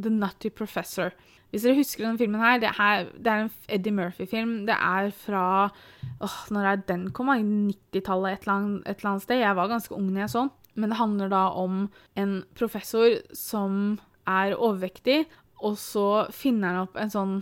The 0.00 0.12
Nutty 0.14 0.50
Professor. 0.54 1.12
Hvis 1.48 1.64
dere 1.64 1.78
husker 1.78 2.04
denne 2.04 2.20
filmen 2.20 2.42
her, 2.42 2.58
det 2.60 2.70
er, 2.76 3.08
det 3.16 3.32
er 3.32 3.46
en 3.46 3.52
Eddie 3.72 3.94
Murphy-film. 3.96 4.54
Det 4.68 4.76
er 4.76 5.10
fra 5.16 5.44
åh, 6.20 6.38
Når 6.52 6.66
er 6.72 6.82
den 6.88 7.10
kom? 7.16 7.30
90-tallet 7.32 8.36
et, 8.36 8.42
et 8.44 8.98
eller 8.98 9.10
annet 9.12 9.24
sted. 9.24 9.40
Jeg 9.40 9.56
var 9.56 9.70
ganske 9.70 9.94
ung 9.96 10.10
når 10.12 10.26
jeg 10.26 10.34
så 10.34 10.44
den. 10.44 10.54
Men 10.78 10.92
det 10.92 11.00
handler 11.00 11.30
da 11.32 11.44
om 11.58 11.86
en 12.14 12.34
professor 12.54 13.16
som 13.34 13.98
er 14.28 14.54
overvektig, 14.54 15.24
og 15.64 15.78
så 15.80 16.28
finner 16.30 16.70
han 16.70 16.84
opp 16.84 16.98
en 17.00 17.10
sånn 17.10 17.38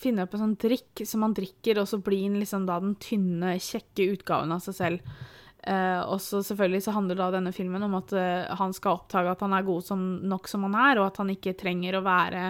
finner 0.00 0.24
opp 0.24 0.34
en 0.34 0.40
sånn 0.40 0.58
drikk 0.60 1.02
som 1.06 1.24
han 1.24 1.34
drikker, 1.36 1.78
og 1.80 1.88
så 1.88 1.98
blir 2.00 2.26
han 2.26 2.38
liksom 2.40 2.64
da 2.68 2.78
den 2.80 2.94
tynne, 3.00 3.54
kjekke 3.60 4.06
utgaven 4.14 4.52
av 4.54 4.62
seg 4.64 4.76
selv. 4.78 5.16
Eh, 5.64 6.00
og 6.04 6.20
så 6.20 6.42
selvfølgelig 6.44 6.82
så 6.84 6.92
handler 6.92 7.16
da 7.16 7.30
denne 7.32 7.52
filmen 7.56 7.82
om 7.86 7.94
at 7.96 8.12
uh, 8.12 8.52
han 8.58 8.74
skal 8.76 8.98
oppdage 8.98 9.32
at 9.32 9.44
han 9.46 9.54
er 9.56 9.64
god 9.64 9.86
som, 9.86 10.02
nok 10.28 10.48
som 10.50 10.66
han 10.66 10.74
er, 10.76 11.00
og 11.00 11.06
at 11.08 11.20
han 11.22 11.30
ikke 11.32 11.54
trenger 11.56 11.96
å 11.96 12.04
være 12.04 12.42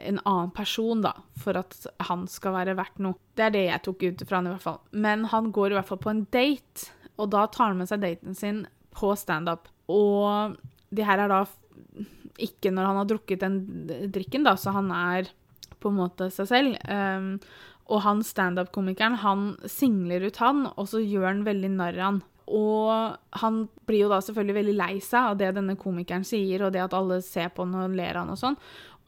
en 0.00 0.20
annen 0.24 0.52
person 0.56 1.02
da, 1.04 1.12
for 1.42 1.58
at 1.60 1.76
han 2.08 2.24
skal 2.32 2.54
være 2.56 2.76
verdt 2.78 3.02
noe. 3.04 3.18
Det 3.36 3.44
er 3.44 3.52
det 3.52 3.64
jeg 3.66 3.84
tok 3.84 4.06
ut 4.06 4.24
fra 4.24 4.38
han 4.38 4.48
i 4.48 4.54
hvert 4.54 4.64
fall. 4.64 4.78
Men 5.04 5.26
han 5.28 5.50
går 5.52 5.74
i 5.74 5.76
hvert 5.76 5.90
fall 5.90 6.00
på 6.00 6.12
en 6.14 6.24
date, 6.32 6.88
og 7.20 7.28
da 7.34 7.44
tar 7.52 7.74
han 7.74 7.82
med 7.82 7.90
seg 7.90 8.00
daten 8.06 8.38
sin 8.38 8.62
på 8.96 9.12
standup. 9.20 9.68
Og 9.92 10.56
det 10.88 11.04
her 11.04 11.20
er 11.20 11.32
da 11.32 11.42
ikke 12.40 12.72
når 12.72 12.88
han 12.88 13.02
har 13.02 13.10
drukket 13.10 13.44
den 13.44 13.60
drikken, 14.14 14.48
da, 14.48 14.56
så 14.56 14.72
han 14.72 14.88
er 14.96 15.28
på 15.82 15.92
en 15.92 16.00
måte 16.00 16.30
seg 16.32 16.48
selv. 16.48 16.80
Um, 16.88 17.34
Og 17.92 18.00
han 18.04 18.22
standup-komikeren, 18.24 19.18
han 19.20 19.40
singler 19.68 20.22
ut 20.24 20.38
han, 20.40 20.68
og 20.78 20.86
så 20.88 21.00
gjør 21.02 21.26
han 21.26 21.40
veldig 21.44 21.70
narr 21.74 21.98
av 21.98 22.06
han. 22.06 22.20
Og 22.52 23.40
han 23.42 23.60
blir 23.88 24.04
jo 24.04 24.12
da 24.12 24.20
selvfølgelig 24.24 24.58
veldig 24.58 24.76
lei 24.76 24.94
seg 25.04 25.32
av 25.32 25.38
det 25.40 25.52
denne 25.56 25.76
komikeren 25.80 26.26
sier, 26.26 26.66
og 26.66 26.74
det 26.74 26.82
at 26.84 26.96
alle 26.96 27.22
ser 27.24 27.52
på 27.54 27.64
han 27.64 27.78
og 27.86 27.96
ler 27.96 28.20
han 28.20 28.32
og 28.32 28.40
sånn. 28.40 28.58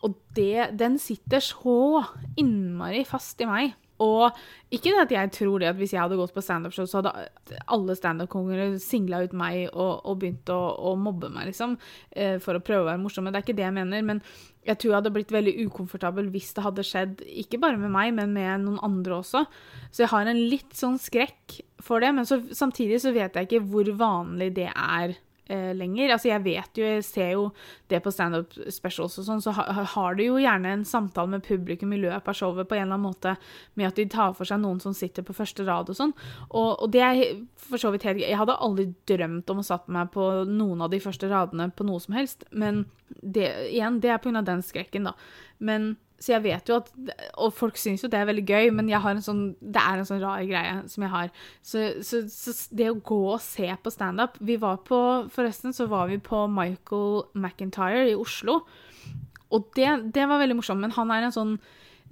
Og 0.05 0.17
det, 0.37 0.71
den 0.77 0.99
sitter 1.01 1.43
så 1.45 2.05
innmari 2.41 3.05
fast 3.09 3.41
i 3.41 3.49
meg. 3.49 3.75
Og 4.03 4.35
ikke 4.75 4.91
det 4.91 5.03
at 5.05 5.13
jeg 5.15 5.33
tror 5.37 5.63
det 5.63 5.69
at 5.71 5.79
hvis 5.79 5.93
jeg 5.95 6.03
hadde 6.03 6.19
gått 6.19 6.35
på 6.35 6.43
standup-show, 6.43 6.87
så 6.91 7.01
hadde 7.01 7.61
alle 7.71 7.95
standup-kongere 7.99 8.81
singla 8.83 9.23
ut 9.23 9.37
meg 9.39 9.69
og, 9.69 10.01
og 10.03 10.19
begynt 10.23 10.51
å, 10.51 10.59
å, 10.91 10.95
mobbe 10.99 11.31
meg, 11.31 11.53
liksom, 11.53 11.77
eh, 12.11 12.41
for 12.43 12.59
å 12.59 12.63
prøve 12.65 12.83
å 12.83 12.89
være 12.91 13.03
morsomme. 13.05 13.31
Det 13.31 13.41
er 13.41 13.47
ikke 13.47 13.59
det 13.61 13.67
jeg 13.69 13.77
mener, 13.77 14.07
men 14.07 14.23
jeg 14.65 14.81
tror 14.81 14.91
jeg 14.91 14.99
hadde 14.99 15.13
blitt 15.15 15.35
veldig 15.35 15.55
ukomfortabel 15.69 16.33
hvis 16.35 16.51
det 16.57 16.65
hadde 16.65 16.87
skjedd, 16.89 17.23
ikke 17.45 17.61
bare 17.63 17.79
med 17.79 17.93
meg, 17.95 18.15
men 18.17 18.35
med 18.35 18.65
noen 18.65 18.81
andre 18.87 19.21
også. 19.21 19.45
Så 19.93 20.07
jeg 20.07 20.13
har 20.15 20.31
en 20.31 20.43
litt 20.51 20.75
sånn 20.75 20.99
skrekk 20.99 21.61
for 21.85 22.03
det, 22.03 22.11
men 22.17 22.27
så, 22.27 22.41
samtidig 22.51 23.03
så 23.05 23.15
vet 23.15 23.37
jeg 23.37 23.51
ikke 23.51 23.67
hvor 23.69 23.93
vanlig 24.01 24.51
det 24.59 24.71
er 24.73 25.15
eh, 25.47 25.73
lenger. 25.77 26.13
Altså, 26.15 26.29
jeg 26.31 26.45
vet 26.45 26.79
jo, 26.79 26.87
jeg 26.87 27.05
ser 27.07 27.31
jo 27.35 27.45
det 27.93 28.01
på 28.05 28.13
standup 28.15 28.57
specials 28.73 29.19
og 29.21 29.27
sånn, 29.29 29.43
så 29.45 29.55
ha, 29.57 29.67
har 29.95 30.19
du 30.19 30.25
jo 30.25 30.41
gjerne 30.41 30.73
en 30.75 30.85
samtale 30.89 31.37
med 31.37 31.45
publikum 31.47 31.93
i 31.95 32.01
løpet 32.03 32.31
av 32.33 32.39
showet 32.39 32.69
på 32.71 32.79
en 32.79 32.87
eller 32.87 32.99
annen 32.99 33.07
måte 33.09 33.37
med 33.79 33.91
at 33.91 34.01
de 34.01 34.07
tar 34.13 34.35
for 34.39 34.49
seg 34.49 34.63
noen 34.63 34.81
som 34.83 34.97
sitter 34.97 35.27
på 35.27 35.37
første 35.37 35.67
rad 35.67 35.93
og 35.93 35.99
sånn. 35.99 36.15
Og, 36.51 36.71
og, 36.73 36.87
det 36.95 37.05
er 37.05 37.23
for 37.61 37.81
så 37.81 37.91
vidt 37.95 38.07
helt 38.09 38.23
Jeg 38.23 38.39
hadde 38.39 38.57
aldri 38.63 38.91
drømt 39.09 39.51
om 39.51 39.61
å 39.61 39.67
satt 39.67 39.89
meg 39.93 40.13
på 40.15 40.29
noen 40.49 40.85
av 40.85 40.93
de 40.93 41.03
første 41.03 41.31
radene 41.31 41.71
på 41.75 41.87
noe 41.87 42.03
som 42.03 42.17
helst, 42.17 42.47
men 42.53 42.85
det, 43.21 43.51
igjen, 43.71 44.01
det 44.03 44.11
er 44.13 44.37
av 44.37 44.47
den 44.47 44.63
skrekken, 44.65 45.11
da. 45.11 45.15
Men 45.59 45.95
så 46.23 46.35
jeg 46.37 46.45
vet 46.45 46.71
jo 46.71 46.77
at 46.79 46.91
Og 47.43 47.53
folk 47.53 47.79
syns 47.81 48.05
jo 48.05 48.09
det 48.11 48.21
er 48.21 48.29
veldig 48.29 48.45
gøy, 48.47 48.71
men 48.77 48.89
sånn, 49.23 49.43
det 49.61 49.83
er 49.83 50.01
en 50.01 50.09
sånn 50.09 50.23
rar 50.23 50.45
greie 50.47 50.77
som 50.91 51.05
jeg 51.05 51.13
har. 51.13 51.33
Så, 51.61 51.83
så, 52.07 52.23
så 52.31 52.55
det 52.71 52.91
å 52.93 53.01
gå 53.03 53.21
og 53.35 53.43
se 53.43 53.69
på 53.83 53.93
standup 53.93 54.39
Vi 54.41 54.57
var 54.63 54.81
på 54.87 54.99
Forresten 55.35 55.75
så 55.77 55.89
var 55.91 56.09
vi 56.13 56.21
på 56.23 56.47
Michael 56.49 57.25
McIntyre 57.35 58.07
i 58.13 58.17
Oslo. 58.19 58.63
Og 59.55 59.69
det, 59.77 59.91
det 60.15 60.29
var 60.31 60.41
veldig 60.41 60.59
morsomt, 60.59 60.83
men 60.83 60.95
han 60.97 61.13
er 61.15 61.27
en 61.29 61.35
sånn 61.35 61.59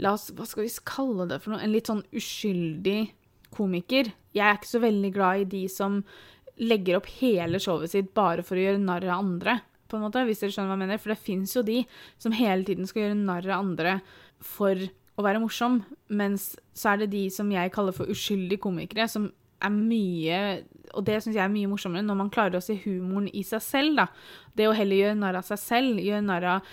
La 0.00 0.14
oss, 0.16 0.30
hva 0.32 0.46
skal 0.48 0.64
vi 0.64 0.72
kalle 0.88 1.26
det 1.28 1.42
for 1.42 1.52
noe? 1.52 1.62
En 1.62 1.72
litt 1.74 1.90
sånn 1.90 2.00
uskyldig 2.16 3.12
komiker. 3.52 4.08
Jeg 4.32 4.46
er 4.46 4.56
ikke 4.56 4.70
så 4.70 4.80
veldig 4.80 5.10
glad 5.12 5.42
i 5.42 5.50
de 5.52 5.66
som 5.68 5.98
legger 6.62 6.96
opp 6.96 7.10
hele 7.18 7.60
showet 7.60 7.92
sitt 7.92 8.08
bare 8.16 8.44
for 8.46 8.56
å 8.56 8.64
gjøre 8.64 8.80
narr 8.80 9.04
av 9.08 9.20
andre 9.20 9.58
på 9.92 10.00
en 10.00 10.06
måte, 10.06 10.24
hvis 10.26 10.42
dere 10.42 10.54
skjønner 10.54 10.72
hva 10.72 10.78
jeg 10.78 10.84
mener. 10.86 11.02
For 11.02 11.12
det 11.12 11.20
fins 11.22 11.54
jo 11.56 11.62
de 11.66 11.82
som 12.22 12.34
hele 12.36 12.66
tiden 12.68 12.88
skal 12.88 13.04
gjøre 13.04 13.20
narr 13.20 13.48
av 13.50 13.60
andre 13.60 13.98
for 14.42 14.80
å 15.20 15.24
være 15.26 15.42
morsom, 15.42 15.82
mens 16.08 16.54
så 16.74 16.94
er 16.94 17.02
det 17.02 17.12
de 17.12 17.26
som 17.32 17.50
jeg 17.52 17.72
kaller 17.74 17.94
for 17.96 18.10
uskyldige 18.10 18.62
komikere, 18.64 19.08
som 19.10 19.28
er 19.62 19.70
mye 19.70 20.38
Og 20.96 21.04
det 21.06 21.20
syns 21.22 21.36
jeg 21.36 21.44
er 21.44 21.52
mye 21.52 21.68
morsommere 21.70 22.02
når 22.04 22.16
man 22.18 22.30
klarer 22.34 22.58
å 22.58 22.64
se 22.64 22.74
humoren 22.82 23.28
i 23.32 23.44
seg 23.46 23.62
selv, 23.64 24.00
da. 24.00 24.08
Det 24.58 24.66
å 24.68 24.74
heller 24.76 24.98
gjøre 24.98 25.20
narr 25.20 25.38
av 25.38 25.46
seg 25.46 25.60
selv, 25.62 26.00
gjøre 26.02 26.24
narr 26.26 26.48
av 26.56 26.72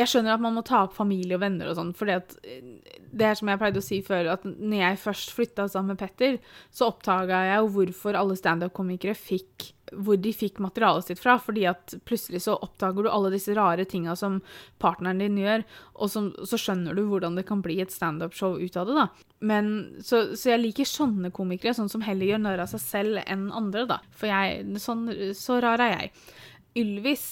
jeg 0.00 0.10
skjønner 0.10 0.34
at 0.34 0.42
man 0.42 0.56
må 0.56 0.64
ta 0.66 0.84
opp 0.86 0.94
familie 0.96 1.36
og 1.36 1.42
venner 1.44 1.70
og 1.70 1.76
sånn, 1.78 1.92
for 1.96 2.10
det 2.10 3.26
er 3.26 3.36
som 3.38 3.50
jeg 3.50 3.60
pleide 3.60 3.82
å 3.82 3.84
si 3.84 4.00
før, 4.06 4.32
at 4.34 4.46
når 4.48 4.78
jeg 4.82 5.02
først 5.04 5.34
flytta 5.36 5.68
sammen 5.70 5.94
med 5.94 6.00
Petter, 6.00 6.38
så 6.72 6.90
oppdaga 6.90 7.44
jeg 7.48 7.60
jo 7.60 7.74
hvorfor 7.76 8.18
alle 8.18 8.38
standup-komikere 8.38 9.16
fikk 9.18 9.70
hvor 9.90 10.18
de 10.22 10.32
fikk 10.34 10.60
materialet 10.62 11.08
sitt 11.08 11.18
fra. 11.18 11.36
fordi 11.42 11.64
at 11.66 11.94
plutselig 12.06 12.44
så 12.44 12.56
oppdager 12.62 13.02
du 13.02 13.10
alle 13.10 13.32
disse 13.32 13.54
rare 13.56 13.84
tinga 13.84 14.16
som 14.16 14.40
partneren 14.78 15.18
din 15.18 15.38
gjør, 15.40 15.64
og 15.94 16.12
som, 16.12 16.30
så 16.46 16.58
skjønner 16.60 16.94
du 16.94 17.02
hvordan 17.08 17.38
det 17.38 17.46
kan 17.48 17.62
bli 17.64 17.80
et 17.82 17.94
standup-show 17.94 18.58
ut 18.60 18.76
av 18.76 18.86
det. 18.86 18.94
da. 18.94 19.08
Men, 19.40 19.72
så, 19.98 20.36
så, 20.36 20.52
jeg 20.52 20.62
liker 20.64 20.88
sånne 20.88 21.32
komikere, 21.34 21.74
sånn 21.76 21.90
som 21.92 22.04
heller 22.06 22.32
gjør 22.32 22.44
narr 22.44 22.64
av 22.64 22.70
seg 22.72 22.84
selv 22.84 23.22
enn 23.26 23.48
andre. 23.50 23.86
da. 23.90 24.00
For 24.14 24.30
jeg, 24.30 24.64
sånn, 24.82 25.08
så 25.34 25.60
rar 25.62 25.82
er 25.82 25.96
jeg. 25.96 26.14
Ylvis 26.84 27.26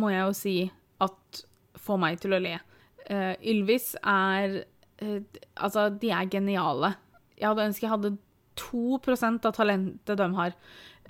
må 0.00 0.10
jeg 0.12 0.26
jo 0.26 0.36
si 0.36 0.56
at 1.04 1.44
får 1.84 2.00
meg 2.00 2.20
til 2.22 2.36
å 2.36 2.42
le. 2.42 2.56
Uh, 3.04 3.34
Ylvis 3.44 3.92
er 4.00 4.62
uh, 5.02 5.18
Altså, 5.60 5.90
de 6.00 6.12
er 6.14 6.30
geniale. 6.32 6.94
Jeg 7.36 7.50
hadde 7.50 7.68
ønsket 7.68 7.86
jeg 7.86 7.92
hadde 7.92 8.16
2% 8.60 9.48
av 9.48 9.54
talentet 9.56 10.20
de 10.20 10.28
har. 10.38 10.56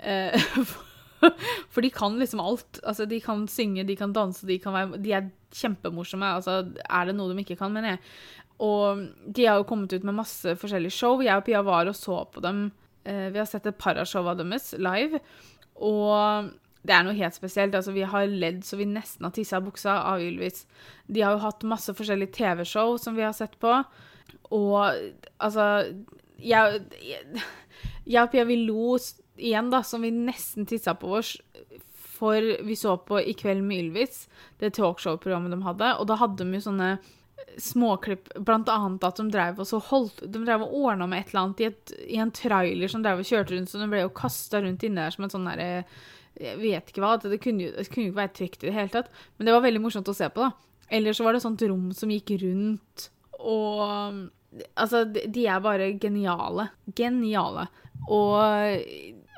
Uh, 0.01 0.75
for 1.71 1.85
de 1.85 1.91
kan 1.93 2.17
liksom 2.19 2.43
alt. 2.43 2.81
Altså, 2.83 3.07
de 3.09 3.19
kan 3.23 3.45
synge, 3.51 3.85
de 3.87 3.97
kan 3.99 4.13
danse, 4.15 4.47
de, 4.47 4.59
kan 4.61 4.75
være, 4.75 5.01
de 5.03 5.13
er 5.15 5.29
kjempemorsomme. 5.55 6.33
Altså, 6.39 6.63
er 6.85 7.07
det 7.07 7.15
noe 7.17 7.31
de 7.31 7.45
ikke 7.45 7.59
kan, 7.59 7.73
mener 7.73 7.95
jeg. 7.95 8.03
Og 8.63 9.05
de 9.35 9.47
har 9.47 9.59
jo 9.59 9.67
kommet 9.67 9.93
ut 9.93 10.05
med 10.07 10.17
masse 10.21 10.55
forskjellige 10.59 10.95
show. 10.95 11.23
Jeg 11.23 11.35
og 11.35 11.45
Pia 11.47 11.61
var 11.65 11.91
og 11.91 11.97
så 11.97 12.21
på 12.31 12.43
dem. 12.43 12.69
Eh, 13.03 13.27
vi 13.33 13.39
har 13.41 13.49
sett 13.49 13.67
et 13.67 13.77
par 13.77 13.99
av 13.99 14.07
showene 14.09 14.45
deres 14.45 14.71
live. 14.79 15.19
Og 15.83 16.51
det 16.85 16.95
er 16.95 17.05
noe 17.05 17.17
helt 17.17 17.35
spesielt. 17.35 17.75
Altså, 17.77 17.93
vi 17.95 18.05
har 18.07 18.27
ledd 18.29 18.63
så 18.65 18.79
vi 18.79 18.87
nesten 18.89 19.27
har 19.27 19.33
tissa 19.35 19.61
buksa 19.63 19.97
av 20.11 20.23
Ylvis. 20.23 20.65
De 21.07 21.23
har 21.25 21.35
jo 21.35 21.43
hatt 21.45 21.65
masse 21.67 21.93
forskjellige 21.97 22.35
TV-show 22.37 22.97
som 23.01 23.17
vi 23.17 23.25
har 23.25 23.35
sett 23.37 23.57
på. 23.61 23.79
Og 24.53 24.79
altså 25.37 25.65
Jeg, 26.35 26.81
jeg, 27.01 27.43
jeg 28.05 28.21
og 28.21 28.31
Pia, 28.31 28.43
vi 28.45 28.59
lo 28.67 28.97
igjen, 29.37 29.71
da, 29.71 29.81
som 29.83 30.03
vi 30.03 30.11
nesten 30.13 30.67
tissa 30.67 30.95
på 30.99 31.17
oss. 31.19 31.35
For 32.15 32.39
vi 32.63 32.75
så 32.79 32.95
på 33.03 33.19
I 33.19 33.33
kveld 33.35 33.63
med 33.63 33.85
Ylvis, 33.85 34.25
det 34.59 34.75
talkshow-programmet 34.77 35.51
de 35.51 35.61
hadde. 35.65 35.93
Og 35.99 36.09
da 36.11 36.19
hadde 36.19 36.43
de 36.43 36.59
jo 36.59 36.67
sånne 36.69 36.95
småklipp, 37.61 38.29
blant 38.43 38.69
annet 38.71 39.03
at 39.05 39.19
de 39.19 39.25
drev 39.31 39.59
og 39.61 39.67
så 39.69 39.79
holdt 39.89 40.23
De 40.31 40.41
drev 40.43 40.65
og 40.65 40.73
ordna 40.87 41.07
med 41.07 41.21
et 41.21 41.31
eller 41.31 41.41
annet 41.43 41.61
i, 41.61 41.69
et, 41.69 41.93
i, 42.07 42.17
en 42.19 42.31
trailer 42.35 42.91
som 42.91 43.03
drev 43.03 43.21
og 43.21 43.29
kjørte 43.29 43.55
rundt, 43.55 43.71
så 43.71 43.79
de 43.79 43.87
ble 43.91 44.01
jo 44.03 44.13
kasta 44.15 44.61
rundt 44.63 44.83
inni 44.83 44.99
der 45.01 45.15
som 45.15 45.27
en 45.27 45.33
sånn 45.33 45.47
derre 45.47 45.85
Jeg 46.41 46.59
vet 46.59 46.91
ikke 46.91 47.03
hva. 47.03 47.15
Det 47.21 47.39
kunne 47.43 47.67
jo 47.67 47.83
ikke 47.85 48.07
være 48.15 48.33
trygt 48.35 48.63
i 48.63 48.69
det 48.69 48.75
hele 48.75 48.91
tatt. 48.93 49.11
Men 49.37 49.47
det 49.47 49.55
var 49.55 49.63
veldig 49.65 49.83
morsomt 49.83 50.09
å 50.11 50.15
se 50.17 50.29
på, 50.33 50.47
da. 50.47 50.51
Eller 50.93 51.15
så 51.17 51.25
var 51.25 51.33
det 51.33 51.41
et 51.41 51.47
sånt 51.47 51.63
rom 51.65 51.89
som 51.97 52.11
gikk 52.13 52.35
rundt, 52.43 53.09
og 53.41 54.25
Altså, 54.79 55.01
de 55.03 55.45
er 55.51 55.59
bare 55.59 55.89
geniale. 55.99 56.69
Geniale. 56.95 57.65
Og 58.07 58.85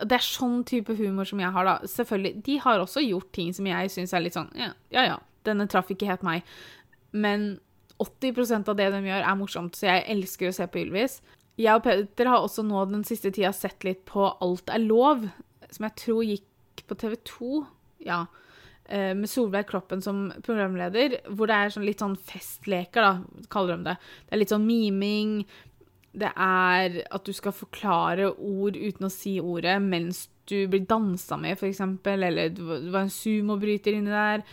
det 0.05 0.17
er 0.17 0.25
sånn 0.25 0.59
type 0.67 0.93
humor 0.97 1.25
som 1.25 1.41
jeg 1.41 1.53
har, 1.55 1.65
da. 1.65 1.89
Selvfølgelig, 1.89 2.43
De 2.45 2.57
har 2.61 2.83
også 2.83 3.01
gjort 3.01 3.31
ting 3.33 3.53
som 3.55 3.69
jeg 3.69 3.93
syns 3.93 4.13
er 4.13 4.25
litt 4.25 4.37
sånn 4.37 4.51
ja, 4.57 4.71
ja, 4.93 5.07
ja, 5.07 5.15
denne 5.47 5.67
traff 5.71 5.89
ikke 5.93 6.09
helt 6.09 6.25
meg. 6.27 6.45
Men 7.15 7.55
80% 8.03 8.69
av 8.69 8.77
det 8.77 8.91
de 8.93 9.01
gjør, 9.07 9.25
er 9.25 9.39
morsomt, 9.39 9.77
så 9.77 9.89
jeg 9.89 10.05
elsker 10.13 10.51
å 10.51 10.55
se 10.59 10.67
på 10.69 10.83
Ylvis. 10.83 11.19
Jeg 11.57 11.73
og 11.73 11.87
Peter 11.87 12.29
har 12.29 12.43
også 12.43 12.61
nå 12.67 12.83
den 12.91 13.05
siste 13.07 13.31
tida 13.33 13.49
sett 13.55 13.87
litt 13.87 14.03
på 14.05 14.27
Alt 14.43 14.69
er 14.69 14.83
lov, 14.83 15.25
som 15.73 15.87
jeg 15.87 15.97
tror 16.03 16.27
gikk 16.27 16.45
på 16.87 16.97
TV2. 16.99 17.63
Ja. 18.05 18.25
Eh, 18.85 19.13
med 19.17 19.29
Solveig 19.29 19.67
Kloppen 19.67 20.01
som 20.03 20.29
programleder, 20.45 21.19
hvor 21.35 21.49
det 21.49 21.57
er 21.57 21.73
sånn 21.73 21.87
litt 21.87 22.03
sånn 22.03 22.15
festleker, 22.29 23.03
da, 23.03 23.47
kaller 23.51 23.75
de 23.75 23.89
det. 23.89 23.97
Det 24.27 24.35
er 24.35 24.41
litt 24.41 24.53
sånn 24.53 24.67
miming, 24.67 25.41
det 26.17 26.31
er 26.33 27.01
at 27.13 27.27
du 27.27 27.33
skal 27.35 27.53
forklare 27.53 28.31
ord 28.31 28.77
uten 28.79 29.07
å 29.07 29.13
si 29.13 29.37
ordet 29.43 29.75
mens 29.83 30.25
du 30.47 30.61
blir 30.71 30.85
dansa 30.87 31.37
med, 31.39 31.57
f.eks., 31.59 31.81
eller 32.07 32.37
det 32.55 32.63
var 32.63 33.03
en 33.03 33.11
sumobryter 33.11 33.97
inni 33.97 34.13
der. 34.13 34.45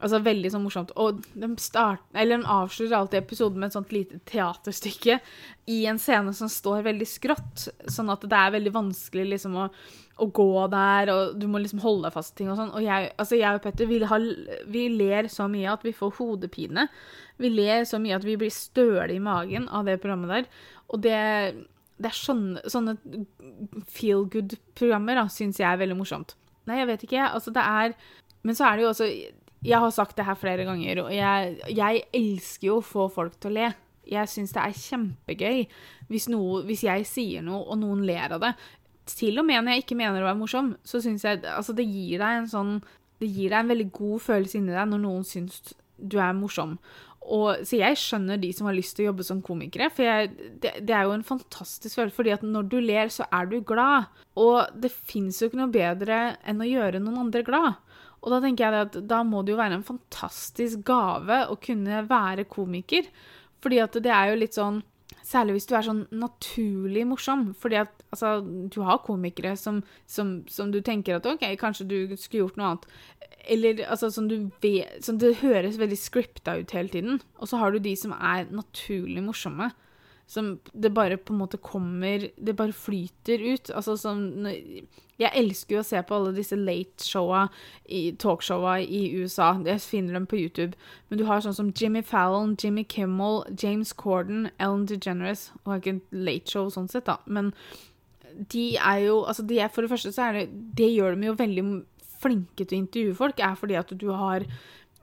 Altså 0.00 0.20
Veldig 0.24 0.50
sånn 0.52 0.64
morsomt. 0.64 0.92
Og 1.00 1.22
de, 1.36 1.48
start, 1.60 2.02
de 2.16 2.38
avslutter 2.40 2.96
alltid 2.96 3.20
episoden 3.20 3.60
med 3.60 3.70
et 3.70 3.76
sånt 3.76 3.94
lite 3.94 4.20
teaterstykke 4.28 5.18
i 5.70 5.80
en 5.90 6.00
scene 6.00 6.32
som 6.36 6.50
står 6.50 6.86
veldig 6.86 7.08
skrått, 7.08 7.66
sånn 7.90 8.12
at 8.12 8.24
det 8.24 8.38
er 8.38 8.54
veldig 8.56 8.72
vanskelig 8.74 9.26
liksom 9.34 9.58
å, 9.60 9.66
å 10.20 10.28
gå 10.40 10.66
der, 10.72 11.12
og 11.12 11.36
du 11.40 11.46
må 11.50 11.60
liksom 11.62 11.82
holde 11.84 12.08
deg 12.08 12.16
fast 12.16 12.34
i 12.34 12.40
ting 12.40 12.52
og 12.52 12.58
sånn. 12.58 12.72
Og 12.76 12.84
jeg, 12.84 13.10
altså 13.20 13.38
jeg 13.38 13.58
og 13.58 13.64
Petter 13.64 13.90
vi, 13.90 14.00
har, 14.12 14.24
vi, 14.72 14.86
ler 14.94 15.28
så 15.32 15.48
mye 15.52 15.74
at 15.74 15.84
vi 15.86 15.94
får 15.96 16.16
hodepine. 16.18 16.88
Vi 17.40 17.52
ler 17.52 17.86
så 17.88 18.00
mye 18.02 18.16
at 18.18 18.26
vi 18.26 18.38
blir 18.40 18.52
støle 18.54 19.12
i 19.14 19.22
magen 19.22 19.68
av 19.68 19.88
det 19.88 20.00
programmet 20.02 20.32
der. 20.32 20.50
Og 20.90 21.04
det, 21.04 21.20
det 22.00 22.10
er 22.10 22.18
sånne, 22.18 22.64
sånne 22.68 22.96
feel 23.88 24.26
good-programmer 24.32 25.20
da, 25.20 25.28
syns 25.32 25.60
jeg 25.60 25.68
er 25.68 25.80
veldig 25.80 25.98
morsomt. 26.00 26.34
Nei, 26.68 26.80
jeg 26.82 26.90
vet 26.90 27.06
ikke, 27.06 27.28
altså 27.28 27.52
det 27.54 27.62
er 27.64 27.94
Men 28.46 28.56
så 28.56 28.66
er 28.68 28.76
det 28.76 28.84
jo 28.84 28.90
også 28.90 29.06
Jeg 29.66 29.80
har 29.82 29.92
sagt 29.92 30.16
det 30.16 30.24
her 30.24 30.38
flere 30.40 30.64
ganger, 30.64 31.02
og 31.04 31.12
jeg, 31.12 31.56
jeg 31.76 32.04
elsker 32.16 32.70
jo 32.70 32.78
å 32.78 32.84
få 32.84 33.08
folk 33.12 33.36
til 33.40 33.52
å 33.52 33.56
le. 33.58 33.70
Jeg 34.10 34.30
syns 34.32 34.54
det 34.56 34.62
er 34.62 34.78
kjempegøy 34.78 35.58
hvis, 36.10 36.30
noe, 36.32 36.62
hvis 36.66 36.86
jeg 36.86 37.04
sier 37.06 37.44
noe, 37.46 37.60
og 37.68 37.78
noen 37.82 38.02
ler 38.08 38.34
av 38.36 38.40
det. 38.42 38.54
Til 39.10 39.42
og 39.42 39.46
med 39.46 39.64
når 39.64 39.76
jeg 39.76 39.84
ikke 39.84 39.98
mener 40.00 40.22
å 40.22 40.30
være 40.30 40.40
morsom, 40.40 40.72
så 40.86 41.00
syns 41.02 41.26
jeg 41.26 41.42
Altså, 41.42 41.74
det 41.76 41.86
gir 41.88 42.20
deg 42.22 42.36
en 42.38 42.50
sånn 42.50 42.72
Det 43.18 43.26
gir 43.26 43.50
deg 43.50 43.58
en 43.58 43.72
veldig 43.72 43.86
god 43.96 44.22
følelse 44.22 44.58
inni 44.60 44.74
deg 44.76 44.90
når 44.90 45.02
noen 45.02 45.24
syns 45.26 45.60
du 46.00 46.16
er 46.22 46.32
morsom. 46.32 46.78
Og, 47.20 47.66
så 47.68 47.76
jeg 47.76 47.98
skjønner 48.00 48.40
de 48.40 48.48
som 48.56 48.64
har 48.70 48.74
lyst 48.74 48.94
til 48.96 49.04
å 49.04 49.10
jobbe 49.10 49.26
som 49.26 49.42
komikere, 49.44 49.90
for 49.92 50.06
jeg, 50.06 50.30
det, 50.62 50.72
det, 50.88 50.94
er 50.96 51.04
jo 51.04 51.12
en 51.12 51.26
fantastisk 51.26 51.98
følelse. 51.98 52.16
fordi 52.16 52.32
at 52.32 52.46
når 52.46 52.70
du 52.72 52.78
ler, 52.80 53.12
så 53.12 53.26
er 53.28 53.50
du 53.50 53.58
glad. 53.60 54.08
Og 54.40 54.72
det 54.80 54.88
fins 54.88 55.42
jo 55.42 55.50
ikke 55.50 55.60
noe 55.60 55.74
bedre 55.74 56.20
enn 56.48 56.64
å 56.64 56.70
gjøre 56.70 57.02
noen 57.04 57.20
andre 57.26 57.44
glad. 57.44 57.76
Og 58.20 58.32
da 58.34 58.40
tenker 58.44 58.66
jeg 58.66 58.86
at 58.88 59.00
da 59.08 59.22
må 59.24 59.42
det 59.42 59.54
jo 59.54 59.60
være 59.60 59.78
en 59.78 59.86
fantastisk 59.86 60.84
gave 60.88 61.42
å 61.48 61.56
kunne 61.62 62.04
være 62.08 62.48
komiker. 62.50 63.08
Fordi 63.64 63.80
at 63.82 63.98
det 64.04 64.12
er 64.14 64.32
jo 64.32 64.40
litt 64.44 64.58
sånn 64.58 64.82
Særlig 65.26 65.56
hvis 65.56 65.66
du 65.68 65.72
er 65.76 65.84
sånn 65.86 66.00
naturlig 66.16 67.02
morsom. 67.06 67.42
Fordi 67.58 67.76
at 67.82 67.90
altså, 68.10 68.40
du 68.42 68.80
har 68.86 69.02
komikere 69.04 69.52
som, 69.58 69.82
som, 70.08 70.40
som, 70.50 70.72
du 70.74 70.80
tenker 70.82 71.18
at 71.18 71.26
OK, 71.28 71.44
kanskje 71.60 71.86
du 71.86 71.96
skulle 72.16 72.46
gjort 72.46 72.58
noe 72.58 72.70
annet. 72.70 72.88
Eller 73.52 73.82
altså 73.86 74.10
som 74.14 74.26
du 74.30 74.50
vet 74.62 75.04
Som 75.04 75.20
det 75.20 75.36
høres 75.42 75.78
veldig 75.80 75.98
scripta 75.98 76.56
ut 76.58 76.74
hele 76.74 76.90
tiden. 76.90 77.20
Og 77.38 77.50
så 77.50 77.60
har 77.60 77.70
du 77.70 77.78
de 77.82 77.94
som 77.98 78.14
er 78.16 78.50
naturlig 78.50 79.22
morsomme 79.26 79.70
som 80.30 80.50
det 80.72 80.92
bare 80.94 81.16
på 81.18 81.32
en 81.34 81.40
måte 81.40 81.58
kommer 81.58 82.28
Det 82.36 82.52
bare 82.54 82.72
flyter 82.72 83.42
ut. 83.42 83.70
Altså 83.74 83.96
sånn 83.98 84.46
Jeg 84.46 85.32
elsker 85.34 85.74
jo 85.74 85.80
å 85.82 85.86
se 85.88 86.00
på 86.06 86.16
alle 86.16 86.30
disse 86.36 86.56
late-showa, 86.56 87.48
talkshowa 88.22 88.78
i 88.80 89.00
USA. 89.18 89.50
Jeg 89.66 89.82
finner 89.82 90.14
dem 90.16 90.28
på 90.30 90.38
YouTube. 90.38 90.78
Men 91.08 91.18
du 91.18 91.26
har 91.28 91.42
sånn 91.42 91.56
som 91.56 91.72
Jimmy 91.76 92.00
Fallon, 92.06 92.54
Jimmy 92.62 92.86
Kimmel, 92.88 93.42
James 93.58 93.92
Corden, 93.92 94.48
Ellen 94.58 94.86
DeGeneres 94.86 95.50
Og 95.64 95.80
ikke 95.80 95.96
en 95.96 96.02
late-show 96.14 96.70
sånn 96.70 96.88
sett, 96.88 97.10
da, 97.10 97.18
men 97.26 97.50
de 98.54 98.76
er 98.78 99.02
jo 99.08 99.24
Altså, 99.26 99.42
de 99.42 99.58
er, 99.58 99.72
for 99.74 99.82
det 99.82 99.90
første 99.90 100.14
så 100.14 100.28
er 100.28 100.38
det 100.38 100.46
Det 100.78 100.92
gjør 100.94 101.16
dem 101.16 101.26
jo 101.26 101.38
veldig 101.42 101.66
flinke 102.20 102.64
til 102.64 102.76
å 102.76 102.82
intervjue 102.84 103.18
folk, 103.18 103.42
er 103.42 103.58
fordi 103.58 103.76
at 103.80 103.90
du 103.98 104.08
har 104.14 104.46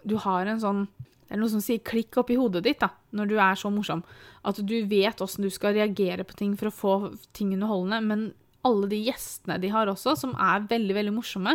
Du 0.07 0.15
har 0.24 0.48
en 0.48 0.63
sånn 0.63 0.88
det 1.27 1.36
er 1.36 1.41
noe 1.41 1.51
som 1.51 1.63
sier 1.63 1.84
klikk 1.84 2.15
oppi 2.22 2.38
hodet 2.39 2.63
ditt 2.63 2.79
da, 2.79 2.88
når 3.12 3.29
du 3.29 3.36
er 3.36 3.60
så 3.60 3.72
morsom. 3.74 4.03
At 4.48 4.62
du 4.63 4.77
vet 4.88 5.22
åssen 5.24 5.43
du 5.43 5.51
skal 5.51 5.75
reagere 5.75 6.24
på 6.27 6.38
ting 6.39 6.53
for 6.60 6.72
å 6.72 6.75
få 6.75 6.93
ting 7.36 7.51
underholdende. 7.57 8.00
Men 8.07 8.29
alle 8.67 8.88
de 8.91 9.00
gjestene 9.05 9.57
de 9.62 9.69
har 9.72 9.89
også, 9.91 10.15
som 10.19 10.34
er 10.41 10.65
veldig 10.69 10.96
veldig 10.98 11.13
morsomme. 11.15 11.53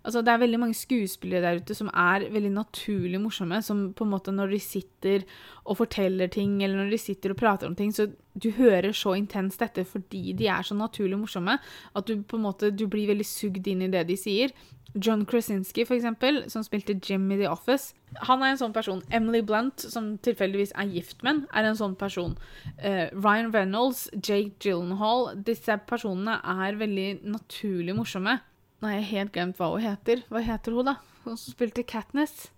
Altså, 0.00 0.22
det 0.24 0.32
er 0.32 0.42
veldig 0.42 0.60
mange 0.62 0.78
skuespillere 0.78 1.44
der 1.44 1.60
ute 1.62 1.76
som 1.76 1.90
er 1.92 2.26
veldig 2.32 2.52
naturlig 2.56 3.20
morsomme. 3.22 3.60
Som 3.64 3.90
på 3.96 4.06
en 4.06 4.12
måte 4.14 4.34
når 4.34 4.56
de 4.56 4.62
sitter 4.64 5.28
og 5.64 5.78
forteller 5.82 6.32
ting, 6.32 6.58
eller 6.64 6.82
når 6.82 6.94
de 6.94 7.00
sitter 7.00 7.34
og 7.34 7.40
prater 7.40 7.68
om 7.68 7.76
ting, 7.78 7.92
så 7.94 8.08
du 8.40 8.50
hører 8.56 8.94
så 8.96 9.14
intenst 9.18 9.62
dette 9.62 9.84
fordi 9.88 10.32
de 10.38 10.48
er 10.48 10.66
så 10.66 10.76
naturlig 10.78 11.18
morsomme 11.18 11.56
at 11.58 12.06
du 12.06 12.22
på 12.22 12.38
en 12.38 12.44
måte 12.46 12.70
du 12.70 12.86
blir 12.90 13.10
veldig 13.10 13.26
sugd 13.26 13.66
inn 13.68 13.84
i 13.84 13.90
det 13.92 14.04
de 14.08 14.16
sier. 14.18 14.54
John 14.94 15.24
Krasinski, 15.24 15.84
for 15.86 15.94
eksempel, 15.94 16.42
som 16.50 16.64
spilte 16.66 16.96
Jim 16.98 17.30
i 17.30 17.38
The 17.38 17.48
Office. 17.50 17.94
Han 18.26 18.42
er 18.42 18.54
en 18.54 18.60
sånn 18.60 18.74
person. 18.74 19.02
Emily 19.14 19.40
Blunt, 19.46 19.82
som 19.92 20.16
tilfeldigvis 20.24 20.74
er 20.74 20.90
gift 20.90 21.22
med 21.26 21.44
er 21.54 21.68
en 21.68 21.78
sånn 21.78 21.94
person. 21.98 22.34
Uh, 22.82 23.06
Ryan 23.14 23.52
Reynolds, 23.54 24.08
Jake 24.16 24.58
Gyllenhaal 24.58 25.36
Disse 25.46 25.76
personene 25.86 26.40
er 26.42 26.78
veldig 26.80 27.08
naturlig 27.22 27.94
morsomme. 27.98 28.40
Nå 28.80 28.88
har 28.88 28.98
jeg 28.98 29.10
helt 29.12 29.34
glemt 29.36 29.60
hva 29.60 29.70
hun 29.74 29.84
heter. 29.84 30.24
Hva 30.32 30.42
heter 30.42 30.74
hun, 30.74 30.90
da? 30.90 30.96
Hun 31.26 31.36
som 31.36 31.54
spilte 31.54 31.86
Katniss? 31.86 32.48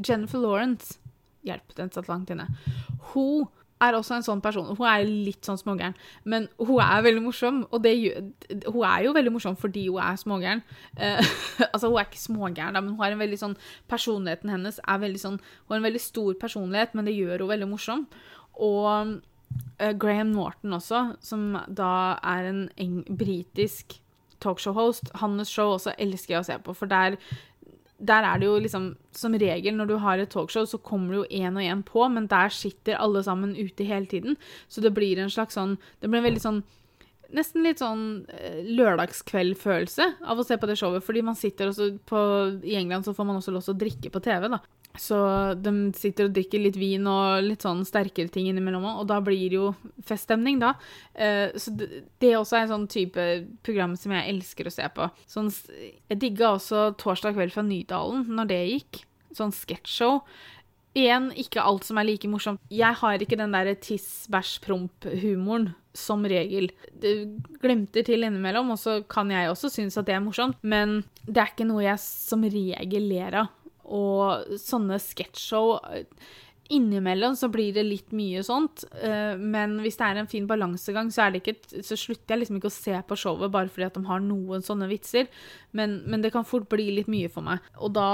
Jennifer 0.00 0.40
Lawrence. 0.42 0.98
Hjelp, 1.46 1.76
den 1.78 1.92
satt 1.94 2.08
langt 2.10 2.32
inne. 2.32 2.48
Hun 3.12 3.46
er 3.82 3.96
også 3.96 4.16
en 4.16 4.24
sånn 4.24 4.40
person. 4.44 4.70
Hun 4.78 4.86
er 4.88 5.04
litt 5.04 5.44
sånn 5.46 5.58
smågæren, 5.60 5.96
men 6.24 6.48
hun 6.60 6.80
er 6.80 7.04
veldig 7.04 7.24
morsom. 7.26 7.60
Og 7.70 7.82
det, 7.84 7.92
hun 8.64 8.82
er 8.88 9.04
jo 9.06 9.14
veldig 9.16 9.34
morsom 9.34 9.58
fordi 9.60 9.86
hun 9.90 10.00
er 10.04 10.20
smågæren. 10.20 10.62
Uh, 10.96 11.20
altså, 11.72 11.90
hun 11.90 12.00
er 12.00 12.08
ikke 12.08 12.22
smågæren, 12.22 12.78
men 12.78 12.94
hun 12.94 13.02
har 13.04 13.12
en 13.12 13.22
veldig 13.24 13.40
sånn 13.42 13.58
Personligheten 13.90 14.50
hennes 14.52 14.78
er 14.82 15.00
veldig 15.02 15.20
sånn 15.20 15.36
Hun 15.38 15.74
har 15.74 15.80
en 15.80 15.88
veldig 15.88 16.02
stor 16.02 16.36
personlighet, 16.40 16.96
men 16.96 17.08
det 17.08 17.16
gjør 17.16 17.44
hun 17.44 17.52
veldig 17.52 17.70
morsom. 17.74 18.06
Og 18.56 18.88
uh, 18.88 19.92
Graham 20.00 20.32
Norton 20.32 20.78
også, 20.78 21.04
som 21.24 21.52
da 21.68 22.16
er 22.24 22.50
en 22.52 22.96
britisk 23.08 23.98
talkshow-host. 24.44 25.12
Hans 25.20 25.52
show 25.52 25.74
også 25.76 25.94
elsker 26.00 26.36
jeg 26.36 26.42
å 26.42 26.48
se 26.48 26.56
på, 26.64 26.74
for 26.76 26.90
der 26.90 27.18
der 27.98 28.26
er 28.28 28.38
det 28.38 28.48
jo 28.48 28.56
liksom 28.60 28.90
Som 29.16 29.32
regel 29.40 29.76
når 29.76 29.88
du 29.88 29.96
har 29.96 30.20
et 30.20 30.28
talkshow, 30.28 30.66
så 30.68 30.76
kommer 30.78 31.14
det 31.14 31.20
jo 31.22 31.44
én 31.44 31.56
og 31.56 31.64
én 31.64 31.82
på, 31.82 32.02
men 32.12 32.26
der 32.28 32.52
sitter 32.52 32.98
alle 33.00 33.22
sammen 33.24 33.56
ute 33.56 33.84
hele 33.84 34.06
tiden. 34.06 34.36
Så 34.68 34.82
det 34.84 34.92
blir 34.92 35.18
en 35.18 35.32
slags 35.32 35.56
sånn 35.56 35.78
Det 36.00 36.10
blir 36.10 36.20
en 36.20 36.28
veldig 36.28 36.42
sånn 36.44 36.64
Nesten 37.34 37.64
litt 37.64 37.80
sånn 37.82 38.26
eh, 38.30 38.60
lørdagskveld-følelse 38.78 40.04
av 40.30 40.38
å 40.38 40.44
se 40.46 40.54
på 40.62 40.68
det 40.70 40.76
showet. 40.78 41.02
Fordi 41.02 41.24
man 41.26 41.34
sitter 41.34 41.72
også 41.72 41.88
på 42.06 42.20
I 42.62 42.76
England 42.78 43.02
så 43.02 43.16
får 43.16 43.26
man 43.26 43.40
også 43.40 43.50
lov 43.50 43.64
til 43.66 43.74
å 43.74 43.80
drikke 43.80 44.12
på 44.14 44.22
TV, 44.22 44.46
da. 44.52 44.60
Så 45.00 45.18
de 45.60 45.72
sitter 45.96 46.28
og 46.28 46.34
drikker 46.36 46.62
litt 46.62 46.78
vin 46.80 47.06
og 47.10 47.44
litt 47.46 47.64
sånn 47.66 47.84
sterkere 47.86 48.32
ting 48.32 48.48
innimellom 48.50 48.86
og 48.86 49.06
da 49.10 49.20
blir 49.24 49.48
det 49.50 49.58
jo 49.58 49.70
feststemning, 50.06 50.60
da. 50.62 50.74
Uh, 51.16 51.52
så 51.58 51.72
det, 51.76 52.04
er 52.22 52.38
også 52.38 52.60
en 52.60 52.72
sånn 52.72 52.88
type 52.92 53.26
program 53.66 53.96
som 53.98 54.14
jeg 54.16 54.34
elsker 54.34 54.68
å 54.68 54.74
se 54.74 54.88
på. 54.96 55.08
Sånn, 55.30 55.50
jeg 56.10 56.20
digga 56.22 56.54
også 56.56 56.90
Torsdag 57.00 57.36
kveld 57.36 57.54
fra 57.54 57.64
Nydalen, 57.66 58.26
når 58.38 58.52
det 58.52 58.60
gikk. 58.72 59.02
Sånn 59.36 59.52
sketsjshow. 59.52 60.22
Igjen, 60.96 61.28
ikke 61.36 61.60
alt 61.60 61.84
som 61.84 61.98
er 62.00 62.06
like 62.08 62.28
morsomt. 62.30 62.62
Jeg 62.72 62.96
har 63.02 63.20
ikke 63.20 63.36
den 63.36 63.52
derre 63.52 63.74
tiss-bæsj-promp-humoren, 63.84 65.74
som 65.96 66.24
regel. 66.28 66.70
Det 66.96 67.12
glemter 67.60 68.06
til 68.06 68.24
innimellom, 68.24 68.72
og 68.72 68.80
så 68.80 69.02
kan 69.08 69.28
jeg 69.32 69.50
også 69.50 69.68
synes 69.74 69.98
at 70.00 70.08
det 70.08 70.16
er 70.16 70.24
morsomt, 70.24 70.56
men 70.64 71.02
det 71.26 71.42
er 71.42 71.52
ikke 71.52 71.68
noe 71.68 71.84
jeg 71.84 72.00
som 72.00 72.44
regel 72.48 73.10
ler 73.12 73.42
av 73.42 73.52
og 73.86 74.58
sånne 74.60 74.98
sketsjshow 75.02 75.76
Innimellom 76.68 77.36
så 77.38 77.46
blir 77.52 77.70
det 77.76 77.84
litt 77.86 78.14
mye 78.16 78.40
sånt, 78.42 78.82
eh, 78.98 79.38
men 79.38 79.76
hvis 79.84 79.98
det 80.00 80.06
er 80.06 80.18
en 80.18 80.30
fin 80.30 80.48
balansegang, 80.50 81.12
så, 81.14 81.28
så, 81.78 81.94
slutter 81.94 82.34
jeg 82.34 82.40
liksom 82.40 82.58
ikke 82.58 82.72
å 82.72 82.74
se 82.74 82.96
på 83.06 83.18
showet 83.20 83.52
bare 83.54 83.70
fordi 83.70 83.86
at 83.86 83.94
de 83.94 84.02
har 84.08 84.24
noen 84.24 84.64
sånne 84.66 84.88
vitser, 84.90 85.28
men, 85.78 86.00
men, 86.10 86.24
det 86.24 86.32
kan 86.34 86.46
fort 86.48 86.66
bli 86.72 86.88
litt 86.96 87.10
mye 87.12 87.30
for 87.30 87.46
meg. 87.46 87.62
Og 87.78 87.94
da 87.94 88.08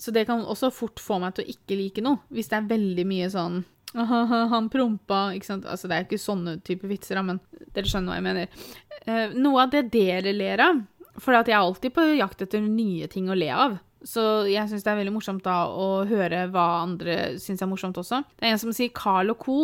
Så 0.00 0.10
det 0.10 0.26
kan 0.26 0.42
også 0.42 0.72
fort 0.74 0.98
få 0.98 1.20
meg 1.22 1.36
til 1.36 1.46
å 1.46 1.52
ikke 1.54 1.78
like 1.78 2.02
noe, 2.02 2.24
hvis 2.34 2.50
det 2.50 2.58
er 2.58 2.72
veldig 2.72 3.06
mye 3.06 3.30
sånn 3.30 3.62
han 3.90 4.68
prompa 4.70 5.32
ikke 5.34 5.46
sant? 5.48 5.64
Altså, 5.66 5.88
Det 5.88 5.96
er 5.96 6.04
ikke 6.06 6.22
sånne 6.22 6.60
type 6.62 6.86
vitser, 6.86 7.18
men 7.26 7.40
dere 7.74 7.90
skjønner 7.90 8.12
hva 8.12 8.18
jeg 8.20 8.26
mener. 8.26 8.48
Eh, 9.02 9.34
noe 9.34 9.64
av 9.64 9.72
det 9.72 9.88
dere 9.90 10.32
ler 10.32 10.62
av, 10.62 10.82
for 11.18 11.34
jeg 11.34 11.50
er 11.50 11.58
alltid 11.58 11.94
på 11.96 12.04
jakt 12.14 12.42
etter 12.42 12.62
nye 12.62 13.08
ting 13.10 13.30
å 13.30 13.38
le 13.38 13.50
av. 13.50 13.78
Så 14.06 14.22
jeg 14.48 14.70
syns 14.70 14.84
det 14.86 14.92
er 14.92 14.98
veldig 15.02 15.14
morsomt 15.14 15.44
da 15.44 15.62
å 15.68 16.02
høre 16.08 16.46
hva 16.52 16.66
andre 16.86 17.36
syns 17.42 17.62
er 17.62 17.68
morsomt 17.70 17.98
også. 18.00 18.22
Det 18.38 18.48
er 18.48 18.54
en 18.54 18.62
som 18.62 18.74
sier 18.76 18.92
Carl 18.96 19.32
og 19.34 19.40
co., 19.44 19.60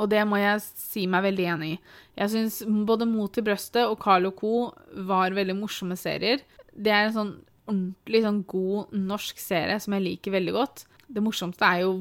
og 0.00 0.08
det 0.08 0.22
må 0.24 0.38
jeg 0.40 0.62
si 0.64 1.02
meg 1.10 1.26
veldig 1.26 1.46
enig 1.52 1.66
i. 1.74 1.80
Jeg 2.22 2.32
syns 2.32 2.62
både 2.88 3.06
Mot 3.06 3.36
i 3.38 3.44
brøstet 3.44 3.84
og 3.84 3.98
Carl 4.02 4.30
og 4.30 4.38
co. 4.40 4.54
var 5.08 5.36
veldig 5.36 5.58
morsomme 5.58 5.98
serier. 6.00 6.40
Det 6.72 6.90
er 6.90 7.10
en 7.10 7.16
sånn 7.16 7.34
ordentlig 7.68 8.22
sånn 8.24 8.40
god 8.48 8.94
norsk 8.96 9.38
serie 9.38 9.76
som 9.82 9.94
jeg 9.94 10.06
liker 10.06 10.34
veldig 10.34 10.54
godt. 10.56 10.84
Det 11.12 11.22
morsomste 11.22 11.68
er 11.68 11.84
jo 11.84 11.92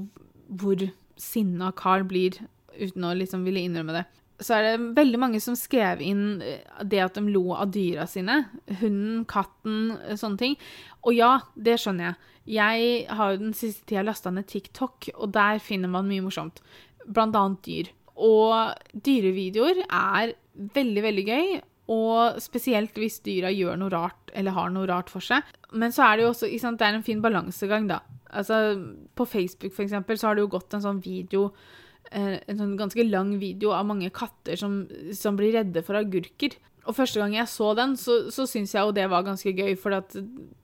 hvor 0.48 0.82
sinna 1.20 1.70
Carl 1.78 2.08
blir 2.08 2.40
uten 2.80 3.06
å 3.06 3.14
liksom 3.18 3.44
ville 3.46 3.62
innrømme 3.62 4.00
det 4.00 4.06
så 4.42 4.58
er 4.58 4.66
det 4.66 4.92
veldig 4.98 5.20
mange 5.22 5.42
som 5.44 5.56
skrev 5.58 6.02
inn 6.04 6.42
eh, 6.46 6.66
det 6.88 7.02
at 7.04 7.18
de 7.18 7.24
lo 7.30 7.52
av 7.56 7.72
dyra 7.74 8.08
sine. 8.10 8.44
Hunden, 8.82 9.24
katten, 9.30 9.96
eh, 10.02 10.18
sånne 10.20 10.42
ting. 10.42 10.60
Og 11.06 11.16
ja, 11.18 11.34
det 11.56 11.78
skjønner 11.82 12.10
jeg. 12.10 12.30
Jeg 12.58 12.94
har 13.14 13.34
jo 13.34 13.42
den 13.44 13.58
siste 13.58 13.86
tida 13.90 14.04
lasta 14.06 14.32
ned 14.34 14.50
TikTok, 14.50 15.12
og 15.16 15.34
der 15.36 15.62
finner 15.62 15.92
man 15.94 16.10
mye 16.10 16.24
morsomt. 16.26 16.64
Blant 17.06 17.38
annet 17.38 17.62
dyr. 17.68 17.92
Og 18.22 18.74
dyrevideoer 18.94 19.84
er 19.86 20.34
veldig, 20.76 21.04
veldig 21.06 21.28
gøy. 21.28 21.52
Og 21.92 22.40
spesielt 22.42 22.98
hvis 22.98 23.20
dyra 23.26 23.52
gjør 23.52 23.78
noe 23.80 23.92
rart 23.92 24.32
eller 24.38 24.56
har 24.56 24.72
noe 24.72 24.88
rart 24.90 25.12
for 25.12 25.24
seg. 25.24 25.46
Men 25.76 25.94
så 25.94 26.06
er 26.08 26.18
det 26.18 26.26
jo 26.26 26.32
også 26.32 26.50
sant, 26.62 26.80
det 26.80 26.88
er 26.88 26.98
en 26.98 27.06
fin 27.06 27.22
balansegang, 27.24 27.90
da. 27.90 28.00
Altså, 28.32 28.80
på 29.16 29.28
Facebook, 29.28 29.74
for 29.76 29.84
eksempel, 29.84 30.18
så 30.18 30.30
har 30.30 30.38
det 30.38 30.46
jo 30.46 30.54
gått 30.54 30.74
en 30.78 30.84
sånn 30.86 31.02
video 31.04 31.50
en 32.12 32.60
sånn 32.60 32.76
ganske 32.80 33.06
lang 33.08 33.36
video 33.42 33.72
av 33.76 33.88
mange 33.88 34.12
katter 34.14 34.60
som, 34.60 34.84
som, 35.16 35.38
blir 35.40 35.56
redde 35.56 35.84
for 35.86 36.00
agurker. 36.00 36.58
Og 36.90 36.98
første 36.98 37.22
gang 37.22 37.36
jeg 37.38 37.50
så 37.52 37.72
den, 37.78 37.94
så, 38.00 38.24
så 38.34 38.48
syntes 38.50 38.74
jeg 38.76 38.84
jo 38.88 38.96
det 38.96 39.08
var 39.12 39.26
ganske 39.28 39.54
gøy, 39.54 39.76
for 39.80 39.96
at 39.96 40.16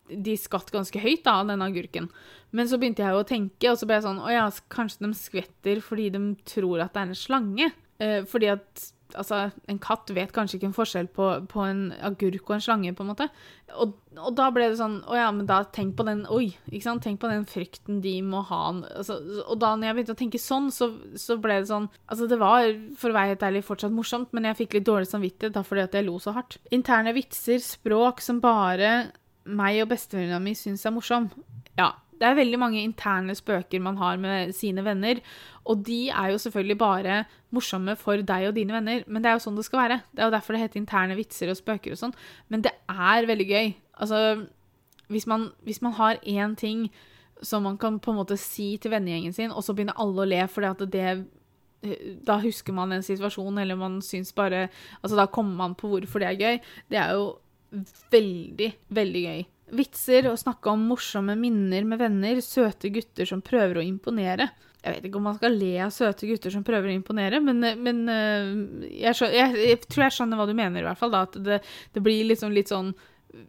de 0.08 0.36
skatt 0.40 0.72
ganske 0.74 1.02
høyt 1.02 1.24
da, 1.26 1.40
av 1.42 1.52
denne 1.52 1.68
agurken. 1.70 2.10
Men 2.56 2.70
så 2.70 2.80
begynte 2.80 3.04
jeg 3.04 3.16
jo 3.16 3.24
å 3.24 3.28
tenke, 3.28 3.72
og 3.72 3.80
så 3.80 3.88
ble 3.88 4.00
jeg 4.00 4.08
sånn 4.08 4.22
Å 4.24 4.32
ja, 4.34 4.46
kanskje 4.72 5.04
de 5.06 5.12
skvetter 5.20 5.82
fordi 5.84 6.10
de 6.16 6.22
tror 6.48 6.84
at 6.84 6.96
det 6.96 7.04
er 7.04 7.12
en 7.12 7.20
slange. 7.20 7.72
Eh, 8.04 8.22
fordi 8.30 8.52
at 8.54 8.88
Altså, 9.16 9.52
en 9.72 9.80
katt 9.80 10.10
vet 10.12 10.34
kanskje 10.36 10.58
ikke 10.58 10.68
en 10.68 10.76
forskjell 10.76 11.08
på, 11.16 11.28
på 11.48 11.64
en 11.64 11.82
agurk 12.04 12.50
og 12.50 12.58
en 12.58 12.64
slange, 12.64 12.92
på 12.96 13.06
en 13.06 13.12
måte. 13.12 13.28
Og, 13.72 13.94
og, 14.18 14.32
da 14.36 14.50
ble 14.52 14.70
det 14.72 14.80
sånn 14.80 14.98
Å 15.08 15.16
ja, 15.18 15.28
men 15.36 15.48
da 15.48 15.60
tenk 15.76 15.98
på 15.98 16.06
den 16.08 16.22
Oi, 16.32 16.54
ikke 16.72 16.86
sant? 16.86 17.04
Tenk 17.04 17.20
på 17.20 17.32
den 17.32 17.46
frykten 17.48 18.02
de 18.04 18.16
må 18.26 18.42
ha. 18.50 18.62
Altså, 19.00 19.20
og 19.44 19.60
da 19.64 19.74
når 19.76 19.90
jeg 19.90 19.98
begynte 19.98 20.16
å 20.16 20.20
tenke 20.24 20.42
sånn, 20.42 20.72
så, 20.76 20.90
så, 21.20 21.38
ble 21.44 21.62
det 21.62 21.70
sånn 21.72 21.90
Altså, 22.08 22.30
det 22.32 22.40
var, 22.42 22.68
for 23.00 23.12
å 23.12 23.18
være 23.20 23.36
helt 23.36 23.46
ærlig, 23.50 23.66
fortsatt 23.68 23.96
morsomt, 23.96 24.34
men 24.36 24.50
jeg 24.50 24.62
fikk 24.64 24.80
litt 24.80 24.90
dårlig 24.90 25.12
samvittighet 25.12 25.56
da 25.56 25.64
fordi 25.68 25.86
at 25.86 25.96
jeg 25.96 26.08
lo 26.08 26.18
så 26.24 26.34
hardt. 26.36 26.60
Interne 26.76 27.16
vitser, 27.16 27.62
språk 27.64 28.24
som 28.24 28.42
bare 28.44 29.14
meg 29.48 29.80
og 29.84 29.92
bestevenninna 29.94 30.42
mi 30.44 30.56
syns 30.58 30.84
er 30.88 30.96
morsom. 30.96 31.30
Ja, 31.80 31.94
det 32.20 32.28
er 32.28 32.38
veldig 32.38 32.60
mange 32.60 32.82
interne 32.84 33.36
spøker 33.38 33.84
man 33.84 34.00
har 34.02 34.18
med 34.22 34.54
sine 34.56 34.84
venner, 34.86 35.22
og 35.68 35.84
de 35.88 36.08
er 36.10 36.32
jo 36.34 36.42
selvfølgelig 36.42 36.78
bare 36.82 37.18
morsomme 37.56 37.96
for 38.00 38.24
deg 38.26 38.48
og 38.50 38.56
dine 38.56 38.76
venner, 38.76 39.04
men 39.08 39.24
det 39.24 39.32
er 39.32 39.38
jo 39.38 39.44
sånn 39.48 39.60
det 39.60 39.66
skal 39.68 39.84
være. 39.84 40.00
Det 40.12 40.24
er 40.24 40.30
jo 40.30 40.36
derfor 40.36 40.56
det 40.56 40.64
heter 40.64 40.82
interne 40.82 41.18
vitser 41.20 41.52
og 41.52 41.60
spøker 41.60 41.94
og 41.94 42.02
sånn. 42.02 42.16
Men 42.52 42.64
det 42.66 42.74
er 42.88 43.28
veldig 43.30 43.48
gøy. 43.50 43.74
Altså, 44.00 44.22
hvis 45.12 45.28
man, 45.28 45.50
hvis 45.68 45.82
man 45.84 45.96
har 46.00 46.22
én 46.24 46.56
ting 46.60 46.88
som 47.46 47.68
man 47.68 47.78
kan 47.78 48.00
på 48.02 48.12
en 48.12 48.20
måte 48.22 48.38
si 48.40 48.76
til 48.82 48.92
vennegjengen 48.96 49.36
sin, 49.36 49.52
og 49.52 49.64
så 49.64 49.76
begynner 49.76 50.00
alle 50.02 50.24
å 50.24 50.30
le 50.30 50.46
fordi 50.50 50.72
at 50.72 50.88
det 50.94 51.10
da 52.26 52.40
husker 52.42 52.74
man 52.74 52.92
en 52.92 53.06
situasjon, 53.06 53.60
eller 53.62 53.78
man 53.78 54.00
syns 54.02 54.34
bare 54.36 54.68
Altså, 55.04 55.16
da 55.16 55.28
kommer 55.30 55.56
man 55.56 55.76
på 55.78 55.92
hvorfor 55.92 56.20
det 56.20 56.28
er 56.32 56.42
gøy. 56.42 56.60
Det 56.90 56.98
er 56.98 57.14
jo 57.14 57.38
veldig, 58.12 58.72
veldig 58.90 59.24
gøy. 59.24 59.46
Vitser, 59.76 60.30
og 60.32 60.40
snakke 60.40 60.72
om 60.72 60.86
morsomme 60.88 61.36
minner 61.40 61.84
med 61.88 62.00
venner, 62.00 62.40
søte 62.44 62.92
gutter 62.94 63.28
som 63.28 63.44
prøver 63.44 63.82
å 63.82 63.86
imponere. 63.86 64.48
Jeg 64.84 64.94
vet 64.94 65.08
ikke 65.10 65.20
om 65.20 65.28
man 65.28 65.36
skal 65.36 65.58
le 65.60 65.74
av 65.84 65.92
søte 65.92 66.30
gutter 66.30 66.54
som 66.54 66.64
prøver 66.64 66.92
å 66.92 66.96
imponere, 66.96 67.42
men, 67.44 67.60
men 67.84 68.00
jeg, 68.08 69.18
skjønner, 69.18 69.36
jeg, 69.36 69.68
jeg, 69.74 69.82
tror 69.90 70.06
jeg 70.06 70.16
skjønner 70.16 70.40
hva 70.40 70.48
du 70.48 70.56
mener, 70.56 70.80
i 70.80 70.88
hvert 70.88 71.02
fall. 71.02 71.12
Da, 71.12 71.26
at 71.28 71.36
det, 71.44 71.60
det 71.98 72.04
blir 72.06 72.30
liksom 72.32 72.56
litt 72.56 72.74
sånn 72.74 72.96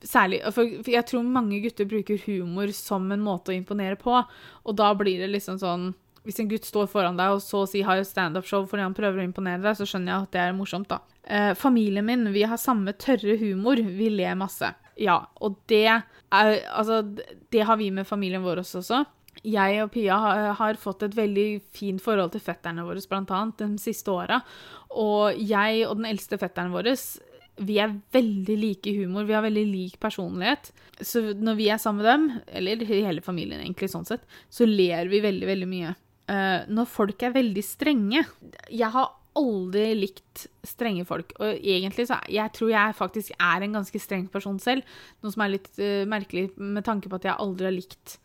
Særlig 0.05 0.41
for 0.53 0.67
jeg 0.91 1.07
tror 1.07 1.23
mange 1.25 1.61
gutter 1.63 1.87
bruker 1.89 2.19
humor 2.25 2.69
som 2.75 3.07
en 3.15 3.23
måte 3.23 3.53
å 3.53 3.55
imponere 3.55 3.95
på, 3.97 4.11
og 4.11 4.75
da 4.77 4.89
blir 4.99 5.23
det 5.23 5.31
liksom 5.31 5.61
sånn 5.63 5.87
hvis 6.29 6.43
en 6.43 6.49
gutt 6.51 6.67
står 6.69 6.91
foran 6.93 7.17
deg 7.17 7.33
og 7.33 7.41
så 7.41 7.63
å 7.63 7.69
si 7.71 7.81
har 7.87 7.97
et 7.97 8.09
standup-show 8.09 8.67
fordi 8.69 8.85
han 8.85 8.97
prøver 8.97 9.23
å 9.23 9.25
imponere 9.25 9.63
deg, 9.63 9.79
så 9.79 9.87
skjønner 9.89 10.13
jeg 10.13 10.27
at 10.27 10.35
det 10.35 10.43
er 10.43 10.59
morsomt, 10.59 10.91
da. 10.91 10.99
Eh, 11.25 11.53
familien 11.57 12.05
min, 12.05 12.27
vi 12.35 12.43
har 12.45 12.61
samme 12.61 12.93
tørre 13.01 13.39
humor. 13.41 13.81
Vi 13.81 14.11
ler 14.13 14.37
masse. 14.37 14.69
Ja, 14.99 15.23
og 15.41 15.61
det 15.71 15.87
er 15.89 16.07
Altså, 16.29 17.01
det 17.49 17.63
har 17.65 17.79
vi 17.81 17.87
med 17.91 18.05
familien 18.05 18.43
vår 18.45 18.61
også. 18.61 18.99
Jeg 19.47 19.79
og 19.81 19.93
Pia 19.95 20.19
har, 20.59 20.77
fått 20.77 21.07
et 21.07 21.15
veldig 21.17 21.63
fint 21.73 22.03
forhold 22.03 22.35
til 22.35 22.43
fetterne 22.45 22.85
våre, 22.85 23.01
blant 23.09 23.31
annet, 23.33 23.63
de 23.63 23.81
siste 23.81 24.13
åra. 24.13 24.43
Og 24.91 25.39
jeg 25.41 25.87
og 25.87 26.03
den 26.03 26.11
eldste 26.11 26.37
fetteren 26.37 26.75
vår 26.75 26.93
vi 27.59 27.79
er 27.83 27.95
veldig 28.15 28.57
like 28.59 28.91
i 28.91 28.99
humor, 29.01 29.27
vi 29.27 29.35
har 29.35 29.43
veldig 29.43 29.65
lik 29.67 29.97
personlighet. 29.99 30.71
Så 31.01 31.33
når 31.35 31.57
vi 31.59 31.69
er 31.73 31.81
sammen 31.83 32.05
med 32.05 32.11
dem, 32.13 32.29
eller 32.61 32.85
hele 32.87 33.25
familien 33.25 33.63
egentlig, 33.63 33.91
sånn 33.91 34.07
sett, 34.07 34.23
så 34.51 34.67
ler 34.69 35.11
vi 35.11 35.23
veldig, 35.25 35.49
veldig 35.49 35.71
mye 35.71 35.95
uh, 36.31 36.69
når 36.71 36.91
folk 36.91 37.23
er 37.25 37.35
veldig 37.35 37.65
strenge 37.65 38.25
Jeg 38.71 38.91
har 38.95 39.11
aldri 39.39 39.85
likt 39.97 40.47
strenge 40.67 41.05
folk. 41.09 41.33
Og 41.39 41.57
egentlig 41.57 42.09
så 42.11 42.19
Jeg 42.29 42.53
tror 42.57 42.71
jeg 42.73 42.97
faktisk 42.99 43.33
er 43.39 43.65
en 43.65 43.77
ganske 43.79 44.01
streng 44.03 44.29
person 44.33 44.59
selv. 44.63 44.87
Noe 45.23 45.35
som 45.35 45.45
er 45.45 45.55
litt 45.57 45.71
uh, 45.79 46.05
merkelig 46.09 46.51
med 46.57 46.85
tanke 46.87 47.11
på 47.11 47.21
at 47.21 47.29
jeg 47.31 47.39
aldri 47.39 47.71
har 47.71 47.77
likt 47.77 48.19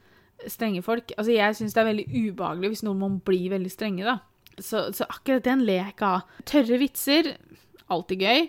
strenge 0.50 0.84
folk. 0.84 1.14
Altså, 1.18 1.32
jeg 1.36 1.56
syns 1.58 1.76
det 1.76 1.82
er 1.84 1.90
veldig 1.92 2.08
ubehagelig 2.12 2.74
hvis 2.74 2.86
noen 2.88 3.02
må 3.02 3.10
bli 3.26 3.48
veldig 3.54 3.72
strenge, 3.72 4.06
da. 4.08 4.20
Så, 4.60 4.90
så 4.94 5.08
akkurat 5.10 5.46
den 5.46 5.64
ler 5.66 5.80
jeg 5.80 5.96
ikke 5.96 6.12
av. 6.18 6.38
Tørre 6.50 6.80
vitser, 6.82 7.32
alltid 7.94 8.26
gøy. 8.28 8.48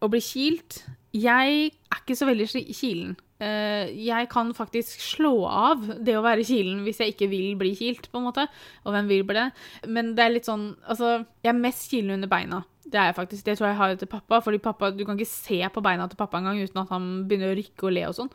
Å 0.00 0.10
bli 0.12 0.22
kilt. 0.24 0.82
Jeg 1.16 1.70
er 1.70 2.02
ikke 2.02 2.18
så 2.18 2.28
veldig 2.28 2.46
kilen. 2.68 3.16
Uh, 3.40 3.88
jeg 3.96 4.28
kan 4.32 4.50
faktisk 4.52 5.00
slå 5.00 5.32
av 5.48 5.86
det 6.04 6.12
å 6.18 6.24
være 6.24 6.44
kilen 6.44 6.82
hvis 6.84 7.00
jeg 7.00 7.14
ikke 7.14 7.30
vil 7.32 7.54
bli 7.60 7.72
kilt, 7.78 8.10
på 8.12 8.20
en 8.20 8.26
måte. 8.28 8.44
Og 8.84 8.92
hvem 8.92 9.08
vil 9.08 9.24
bli 9.28 9.38
det? 9.38 9.48
Men 9.88 10.12
det 10.16 10.26
er 10.26 10.34
litt 10.34 10.48
sånn 10.48 10.74
Altså, 10.84 11.22
jeg 11.40 11.54
er 11.54 11.62
mest 11.62 11.88
kilen 11.92 12.18
under 12.18 12.30
beina. 12.30 12.62
Det 12.90 12.98
er 12.98 13.10
jeg 13.10 13.18
faktisk. 13.20 13.44
Det 13.46 13.56
tror 13.56 13.70
jeg 13.70 13.78
har 13.78 13.94
til 13.96 14.10
pappa. 14.10 14.40
Fordi 14.44 14.58
pappa, 14.62 14.90
du 14.92 15.04
kan 15.06 15.18
ikke 15.18 15.30
se 15.30 15.60
på 15.72 15.84
beina 15.84 16.08
til 16.10 16.18
pappa 16.20 16.40
engang 16.40 16.60
uten 16.60 16.82
at 16.82 16.92
han 16.92 17.08
begynner 17.28 17.54
å 17.54 17.58
rykke 17.58 17.86
og 17.86 17.94
le 17.96 18.08
og 18.08 18.16
sånn 18.18 18.32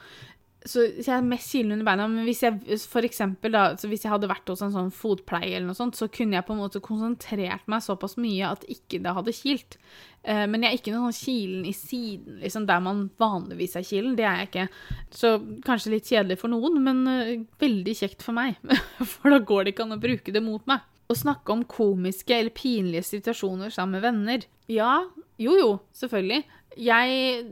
så, 0.65 0.81
jeg 0.97 1.13
er 1.13 1.25
mest 1.25 1.51
kilen 1.53 1.75
under 1.75 1.85
beina. 1.85 2.07
Men 2.09 2.25
hvis 2.25 2.41
jeg 2.41 2.79
for 2.89 3.05
da, 3.53 3.67
hvis 3.77 4.05
jeg 4.05 4.11
hadde 4.11 4.29
vært 4.31 4.49
hos 4.49 4.63
en 4.65 4.73
sånn 4.73 4.91
fotpleie, 4.93 5.53
eller 5.53 5.69
noe 5.69 5.77
sånt, 5.77 5.97
så 5.97 6.09
kunne 6.09 6.39
jeg 6.39 6.47
på 6.47 6.55
en 6.55 6.61
måte 6.63 6.81
konsentrert 6.83 7.67
meg 7.71 7.85
såpass 7.85 8.17
mye 8.21 8.49
at 8.49 8.65
ikke 8.71 8.99
det 9.05 9.13
hadde 9.17 9.35
kilt. 9.37 9.77
Eh, 10.25 10.45
men 10.49 10.65
jeg 10.65 10.71
er 10.71 10.79
ikke 10.79 10.95
noen 10.95 11.13
sånn 11.13 11.27
kilen 11.27 11.67
i 11.69 11.73
siden, 11.77 12.39
liksom, 12.41 12.65
der 12.69 12.81
man 12.83 13.05
vanligvis 13.21 13.77
er 13.77 13.85
kilen. 13.85 14.15
Det 14.17 14.25
er 14.25 14.41
jeg 14.41 14.49
ikke. 14.51 14.67
Så 15.13 15.35
kanskje 15.67 15.93
litt 15.93 16.09
kjedelig 16.09 16.39
for 16.41 16.53
noen, 16.53 16.81
men 16.85 17.03
uh, 17.05 17.35
veldig 17.61 17.95
kjekt 18.01 18.25
for 18.25 18.37
meg. 18.37 18.57
for 19.11 19.33
da 19.33 19.41
går 19.41 19.65
det 19.65 19.75
ikke 19.75 19.85
an 19.85 19.97
å 19.97 20.01
bruke 20.01 20.33
det 20.33 20.43
mot 20.45 20.65
meg. 20.69 20.85
Å 21.05 21.17
snakke 21.17 21.53
om 21.53 21.67
komiske 21.69 22.39
eller 22.39 22.55
pinlige 22.55 23.05
situasjoner 23.05 23.69
sammen 23.73 23.99
med 23.99 24.07
venner. 24.07 24.49
Ja, 24.71 25.03
jo 25.37 25.53
jo, 25.59 25.69
selvfølgelig. 25.93 26.41
Jeg 26.81 27.45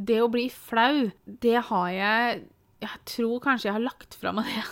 det 0.00 0.20
å 0.22 0.30
bli 0.32 0.48
flau, 0.52 1.10
det 1.24 1.58
har 1.68 1.90
jeg 1.92 2.42
Jeg 2.80 3.00
tror 3.04 3.42
kanskje 3.44 3.68
jeg 3.68 3.76
har 3.76 3.84
lagt 3.84 4.14
fra 4.16 4.32
meg 4.32 4.46
det. 4.48 4.62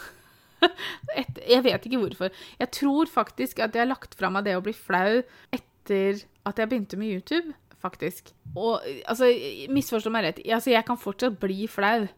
Et, 1.20 1.40
jeg 1.44 1.64
vet 1.66 1.86
ikke 1.86 2.00
hvorfor. 2.00 2.30
Jeg 2.58 2.70
tror 2.72 3.10
faktisk 3.12 3.60
at 3.60 3.76
jeg 3.76 3.84
har 3.84 3.90
lagt 3.90 4.16
fra 4.16 4.30
meg 4.32 4.46
det 4.46 4.56
å 4.56 4.62
bli 4.64 4.72
flau 4.72 5.20
etter 5.54 6.22
at 6.48 6.58
jeg 6.58 6.70
begynte 6.70 6.96
med 6.96 7.12
YouTube, 7.12 7.52
faktisk. 7.84 8.32
Og 8.56 8.80
altså, 9.04 9.28
misforstå 9.68 10.12
meg 10.14 10.24
rett, 10.24 10.40
altså, 10.46 10.72
jeg 10.72 10.86
kan 10.88 11.00
fortsatt 11.00 11.36
bli 11.42 11.68
flau. 11.70 12.08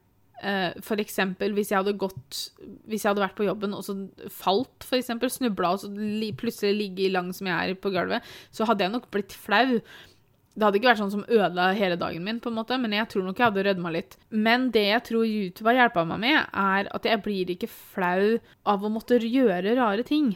Uh, 0.40 0.73
for 0.81 0.96
eksempel 0.96 1.53
hvis 1.53 1.68
jeg 1.68 1.83
hadde 1.83 1.92
Hvis 2.88 3.03
jeg 3.05 3.11
hadde 3.11 3.20
vært 3.20 3.35
på 3.37 3.44
jobben 3.44 3.75
og 3.77 3.83
så 3.85 3.92
falt, 4.33 4.87
eksempel, 4.96 5.29
snubla 5.29 5.75
og 5.75 5.83
så 5.83 5.90
plutselig 6.38 6.79
ligget 6.79 7.12
lang 7.12 7.29
som 7.37 7.51
jeg 7.51 7.75
er 7.75 7.77
på 7.77 7.92
gulvet, 7.92 8.25
så 8.49 8.64
hadde 8.64 8.87
jeg 8.87 8.94
nok 8.94 9.11
blitt 9.12 9.37
flau. 9.37 9.83
Det 10.61 10.66
hadde 10.66 10.77
ikke 10.77 10.90
vært 10.90 11.01
sånn 11.01 11.12
som 11.14 11.23
ødela 11.25 11.70
hele 11.73 11.96
dagen 11.96 12.25
min, 12.27 12.38
på 12.44 12.51
en 12.51 12.59
måte, 12.59 12.77
men 12.77 12.92
jeg 12.92 13.09
tror 13.09 13.23
nok 13.25 13.38
jeg 13.40 13.49
hadde 13.49 13.62
rødma 13.64 13.92
litt. 13.94 14.18
Men 14.29 14.66
det 14.75 14.83
jeg 14.90 15.05
tror 15.09 15.25
YouTube 15.25 15.70
har 15.70 15.79
hjelpa 15.79 16.03
meg 16.11 16.20
med, 16.20 16.37
er 16.53 16.90
at 16.92 17.09
jeg 17.09 17.23
blir 17.25 17.53
ikke 17.55 17.70
flau 17.73 18.35
av 18.68 18.85
å 18.85 18.90
måtte 18.92 19.16
gjøre 19.25 19.73
rare 19.79 20.05
ting. 20.05 20.35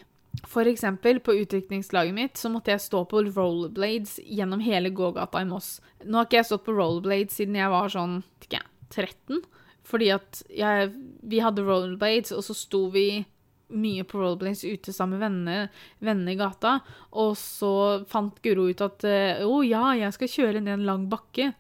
For 0.48 0.64
eksempel, 0.64 1.20
på 1.20 1.34
utdrikningslaget 1.42 2.16
mitt 2.16 2.40
så 2.40 2.48
måtte 2.50 2.72
jeg 2.72 2.87
stå 2.87 3.04
på 3.10 3.20
rollerblades 3.26 4.16
gjennom 4.24 4.64
hele 4.64 4.94
gågata 4.96 5.44
i 5.44 5.50
Moss. 5.50 5.76
Nå 6.08 6.16
har 6.16 6.30
ikke 6.30 6.40
jeg 6.40 6.48
stått 6.48 6.64
på 6.70 6.78
rollerblades 6.78 7.37
siden 7.37 7.60
jeg 7.60 7.74
var 7.76 7.92
sånn 7.92 8.16
ikke, 8.40 8.64
13. 8.96 9.44
Fordi 9.84 10.08
at 10.16 10.40
jeg, 10.48 10.90
vi 11.20 11.44
hadde 11.44 11.68
rollerblades, 11.68 12.32
og 12.32 12.48
så 12.48 12.56
sto 12.56 12.87
vi 12.96 13.26
mye 13.72 14.05
på 14.05 14.20
rollerblades 14.20 14.64
ute 14.64 14.92
sammen 14.92 15.22
med 15.46 15.68
venner 16.05 16.35
i 16.35 16.38
gata. 16.38 16.79
Og 17.20 17.37
så 17.40 18.05
fant 18.11 18.40
Guro 18.44 18.68
ut 18.68 18.85
at 18.85 19.07
eh, 19.09 19.44
å 19.44 19.61
oh, 19.61 19.62
ja, 19.66 19.94
jeg 19.98 20.16
skal 20.16 20.33
kjøre 20.37 20.64
ned 20.64 20.79
en 20.79 20.88
lang 20.88 21.07
bakke. 21.12 21.53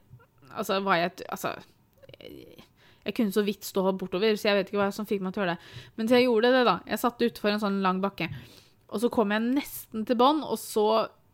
Altså, 0.54 0.78
var 0.84 1.00
jeg 1.00 1.24
Altså 1.28 1.56
jeg 3.04 3.16
kunne 3.18 3.34
så 3.34 3.42
vidt 3.44 3.66
stå 3.66 3.82
bortover, 4.00 4.36
så 4.40 4.48
jeg 4.48 4.58
vet 4.58 4.70
ikke 4.70 4.80
hva 4.80 4.92
som 4.94 5.04
fikk 5.08 5.20
meg 5.24 5.34
til 5.34 5.42
å 5.42 5.44
gjøre 5.44 5.56
det. 5.58 5.72
Men 5.98 6.08
så 6.08 6.16
jeg 6.16 6.24
gjorde 6.24 6.52
det, 6.54 6.62
da. 6.64 6.76
Jeg 6.88 7.02
satt 7.02 7.24
utfor 7.26 7.50
en 7.52 7.60
sånn 7.60 7.82
lang 7.84 8.00
bakke. 8.00 8.30
Og 8.88 9.02
så 9.02 9.10
kom 9.12 9.34
jeg 9.34 9.44
nesten 9.44 10.06
til 10.08 10.16
bånn, 10.16 10.40
og 10.40 10.56
så 10.60 10.86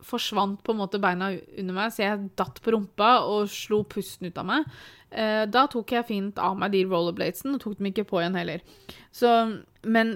forsvant 0.05 0.61
på 0.63 0.73
en 0.73 0.81
måte 0.81 1.01
beina 1.01 1.31
under 1.33 1.77
meg, 1.77 1.93
så 1.93 2.05
jeg 2.05 2.29
datt 2.39 2.61
på 2.63 2.73
rumpa 2.75 3.13
og 3.29 3.49
slo 3.51 3.83
pusten 3.87 4.29
ut 4.29 4.41
av 4.41 4.47
meg. 4.47 4.69
Eh, 5.11 5.43
da 5.51 5.65
tok 5.67 5.91
jeg 5.91 6.07
fint 6.07 6.39
av 6.39 6.55
meg 6.59 6.71
de 6.71 6.85
rollerbladesene 6.87 7.57
og 7.57 7.63
tok 7.65 7.79
dem 7.79 7.89
ikke 7.91 8.07
på 8.07 8.21
igjen 8.21 8.37
heller. 8.39 8.63
Så 9.11 9.31
men, 9.81 10.13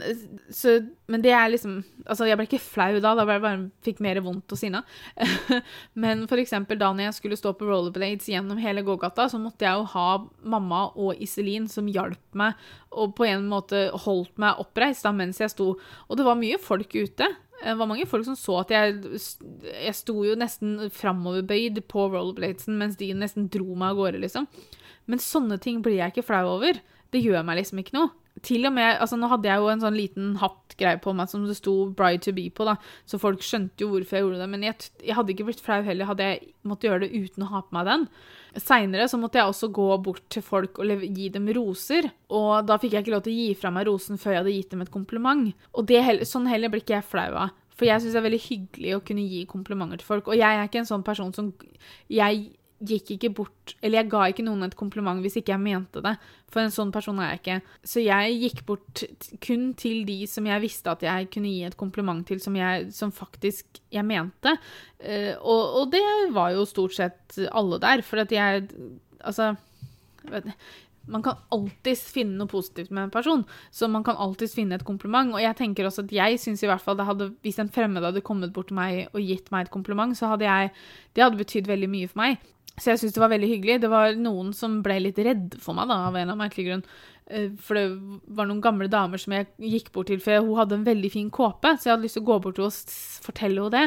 så, 0.53 0.75
men, 1.09 1.23
det 1.25 1.31
er 1.33 1.47
liksom 1.49 1.79
Altså, 2.05 2.27
jeg 2.29 2.37
ble 2.37 2.45
ikke 2.45 2.61
flau 2.61 2.99
da, 3.01 3.15
da 3.17 3.23
ble 3.25 3.33
jeg 3.33 3.43
bare 3.43 3.63
fikk 3.85 4.01
mer 4.05 4.19
vondt 4.21 4.53
og 4.53 4.59
sinna. 4.59 4.83
men 6.03 6.27
for 6.29 6.41
eksempel 6.41 6.77
da 6.77 6.91
når 6.93 7.07
jeg 7.07 7.17
skulle 7.17 7.39
stå 7.39 7.55
på 7.57 7.65
rollerblades 7.67 8.29
gjennom 8.29 8.61
hele 8.61 8.83
gågata, 8.85 9.25
så 9.31 9.41
måtte 9.41 9.65
jeg 9.65 9.79
jo 9.79 9.87
ha 9.95 10.09
mamma 10.45 10.83
og 10.93 11.17
Iselin 11.21 11.65
som 11.71 11.89
hjalp 11.89 12.37
meg 12.37 12.61
og 12.93 13.15
på 13.17 13.25
en 13.27 13.49
måte 13.49 13.87
holdt 14.05 14.37
meg 14.39 14.61
oppreist 14.61 15.07
da 15.07 15.11
mens 15.15 15.41
jeg 15.41 15.51
sto. 15.51 15.73
Og 16.07 16.19
det 16.19 16.27
var 16.27 16.39
mye 16.39 16.61
folk 16.61 16.93
ute. 16.93 17.31
Det 17.61 17.75
var 17.79 17.87
mange 17.89 18.07
folk 18.09 18.25
som 18.27 18.35
så 18.37 18.59
at 18.61 18.73
jeg, 18.73 19.19
jeg 19.63 19.95
sto 19.97 20.17
jo 20.27 20.35
nesten 20.37 20.89
framoverbøyd 20.93 21.79
på 21.91 22.09
rollerbladesen 22.11 22.75
mens 22.79 22.99
de 22.99 23.13
nesten 23.17 23.47
dro 23.51 23.77
meg 23.77 23.93
av 23.93 24.01
gårde, 24.01 24.21
liksom. 24.25 24.49
Men 25.09 25.21
sånne 25.21 25.57
ting 25.61 25.81
blir 25.85 25.99
jeg 25.99 26.13
ikke 26.13 26.27
flau 26.27 26.43
over. 26.57 26.81
Det 27.13 27.23
gjør 27.23 27.45
meg 27.47 27.61
liksom 27.61 27.81
ikke 27.81 27.95
noe. 27.97 28.11
Til 28.43 28.67
og 28.67 28.73
med, 28.75 28.97
altså 28.99 29.15
Nå 29.15 29.29
hadde 29.31 29.47
jeg 29.47 29.61
jo 29.63 29.67
en 29.71 29.83
sånn 29.85 29.95
liten 29.95 30.31
hattgreie 30.41 30.99
på 30.99 31.13
meg 31.15 31.29
som 31.31 31.45
det 31.47 31.55
sto 31.55 31.73
'Bride 31.87 32.25
to 32.25 32.33
be' 32.35 32.51
på, 32.51 32.65
da, 32.67 32.75
så 33.07 33.19
folk 33.21 33.39
skjønte 33.45 33.85
jo 33.85 33.93
hvorfor 33.93 34.17
jeg 34.17 34.25
gjorde 34.25 34.41
det. 34.41 34.49
Men 34.51 34.65
jeg, 34.67 34.89
jeg 34.99 35.15
hadde 35.15 35.31
ikke 35.31 35.47
blitt 35.47 35.63
flau 35.63 35.79
heller 35.85 36.09
hadde 36.09 36.27
jeg 36.27 36.49
måttet 36.67 36.89
gjøre 36.89 37.05
det 37.05 37.15
uten 37.15 37.45
å 37.45 37.51
ha 37.53 37.61
på 37.63 37.77
meg 37.77 37.87
den. 37.87 38.09
Seinere 38.61 39.07
så 39.11 39.19
måtte 39.19 39.39
jeg 39.39 39.51
også 39.51 39.69
gå 39.75 39.87
bort 40.05 40.23
til 40.31 40.43
folk 40.45 40.79
og 40.79 41.03
gi 41.03 41.27
dem 41.33 41.49
roser. 41.57 42.07
Og 42.31 42.65
da 42.67 42.77
fikk 42.81 42.95
jeg 42.95 43.05
ikke 43.05 43.15
lov 43.15 43.25
til 43.25 43.35
å 43.35 43.39
gi 43.43 43.59
fra 43.59 43.71
meg 43.75 43.87
rosen 43.89 44.19
før 44.21 44.35
jeg 44.35 44.43
hadde 44.43 44.55
gitt 44.55 44.73
dem 44.75 44.83
et 44.85 44.93
kompliment. 44.93 45.49
Og 45.75 45.87
det, 45.89 46.01
sånn 46.29 46.47
heller 46.51 46.71
blir 46.71 46.85
ikke 46.85 46.97
jeg 46.97 47.09
flau 47.09 47.29
av. 47.45 47.55
For 47.75 47.89
jeg 47.89 48.01
syns 48.01 48.15
det 48.15 48.21
er 48.21 48.27
veldig 48.29 48.43
hyggelig 48.45 48.93
å 48.95 49.01
kunne 49.03 49.25
gi 49.27 49.41
komplimenter 49.49 49.99
til 49.99 50.07
folk. 50.07 50.29
Og 50.31 50.39
jeg 50.39 50.47
er 50.47 50.69
ikke 50.69 50.83
en 50.83 50.93
sånn 50.93 51.03
person 51.03 51.33
som 51.35 51.51
Jeg 52.07 52.45
gikk 52.87 53.11
ikke 53.15 53.31
bort 53.37 53.73
Eller 53.81 54.01
jeg 54.01 54.11
ga 54.11 54.21
ikke 54.29 54.45
noen 54.45 54.67
et 54.67 54.77
kompliment 54.77 55.21
hvis 55.23 55.39
ikke 55.39 55.53
jeg 55.53 55.63
mente 55.63 56.03
det. 56.05 56.15
For 56.51 56.63
en 56.63 56.73
sånn 56.73 56.93
person 56.95 57.19
er 57.19 57.33
jeg 57.33 57.41
ikke. 57.41 57.57
Så 57.91 58.03
jeg 58.03 58.37
gikk 58.43 58.63
bort 58.67 59.03
kun 59.43 59.67
til 59.79 60.05
de 60.07 60.21
som 60.29 60.47
jeg 60.47 60.63
visste 60.63 60.93
at 60.93 61.03
jeg 61.05 61.29
kunne 61.33 61.51
gi 61.51 61.65
et 61.67 61.77
kompliment 61.79 62.23
til, 62.27 62.39
som, 62.43 62.55
jeg, 62.55 62.89
som 62.95 63.13
faktisk 63.15 63.81
jeg 63.93 64.05
mente. 64.07 64.55
Uh, 65.01 65.33
og, 65.41 65.63
og, 65.81 65.91
det 65.95 66.05
var 66.35 66.53
jo 66.55 66.67
stort 66.69 66.95
sett 66.97 67.39
alle 67.51 67.81
der. 67.83 68.05
For 68.05 68.23
at 68.25 68.33
jeg 68.33 68.69
Altså 69.25 69.55
vet, 70.29 70.45
man 71.07 71.23
kan 71.25 71.37
alltids 71.53 72.03
finne 72.13 72.37
noe 72.39 72.49
positivt 72.49 72.91
med 72.93 73.07
en 73.07 73.13
person. 73.13 73.43
Så 73.71 73.87
man 73.91 74.03
kan 74.05 74.17
alltids 74.21 74.55
finne 74.57 74.77
et 74.79 74.85
kompliment. 74.87 75.33
Og 75.35 75.41
jeg 75.41 75.57
tenker 75.59 75.87
også 75.87 76.05
at 76.05 76.15
jeg 76.15 76.41
syns 76.41 76.63
i 76.65 76.69
hvert 76.69 76.83
fall 76.83 77.01
hadde, 77.05 77.31
hvis 77.45 77.59
en 77.61 77.71
fremmed 77.73 78.05
hadde 78.05 78.25
kommet 78.25 78.53
bort 78.55 78.71
til 78.71 78.79
meg 78.79 79.05
og 79.11 79.21
gitt 79.21 79.51
meg 79.53 79.65
et 79.67 79.73
kompliment, 79.73 80.17
så 80.17 80.33
hadde 80.33 80.49
jeg 80.49 80.73
Det 81.15 81.23
hadde 81.23 81.39
betydd 81.39 81.69
veldig 81.69 81.89
mye 81.89 82.07
for 82.11 82.21
meg. 82.23 82.41
Så 82.75 82.91
jeg 82.91 82.99
syns 83.01 83.15
det 83.15 83.23
var 83.23 83.31
veldig 83.31 83.49
hyggelig. 83.49 83.81
Det 83.85 83.91
var 83.91 84.15
noen 84.19 84.51
som 84.55 84.81
ble 84.83 84.99
litt 85.05 85.19
redd 85.23 85.53
for 85.63 85.77
meg, 85.77 85.87
da, 85.87 86.07
av 86.09 86.15
en 86.15 86.25
eller 86.25 86.33
annen 86.33 86.43
merkelig 86.43 86.65
grunn. 86.67 86.83
Eh, 87.27 87.47
for 87.57 87.79
det 87.79 87.85
var 88.37 88.45
noen 88.49 88.61
gamle 88.61 88.87
damer 88.91 89.21
som 89.21 89.33
jeg 89.33 89.47
gikk 89.57 89.89
bort 89.95 90.11
til, 90.11 90.19
for 90.21 90.43
hun 90.43 90.59
hadde 90.59 90.77
en 90.77 90.85
veldig 90.85 91.11
fin 91.13 91.31
kåpe, 91.33 91.71
så 91.73 91.87
jeg 91.87 91.93
hadde 91.95 92.05
lyst 92.05 92.19
til 92.19 92.25
å 92.25 92.29
gå 92.29 92.37
bort 92.43 92.59
til 92.59 92.67
henne 92.67 92.75
og 92.75 93.25
fortelle 93.25 93.63
henne 93.63 93.73
det. 93.73 93.85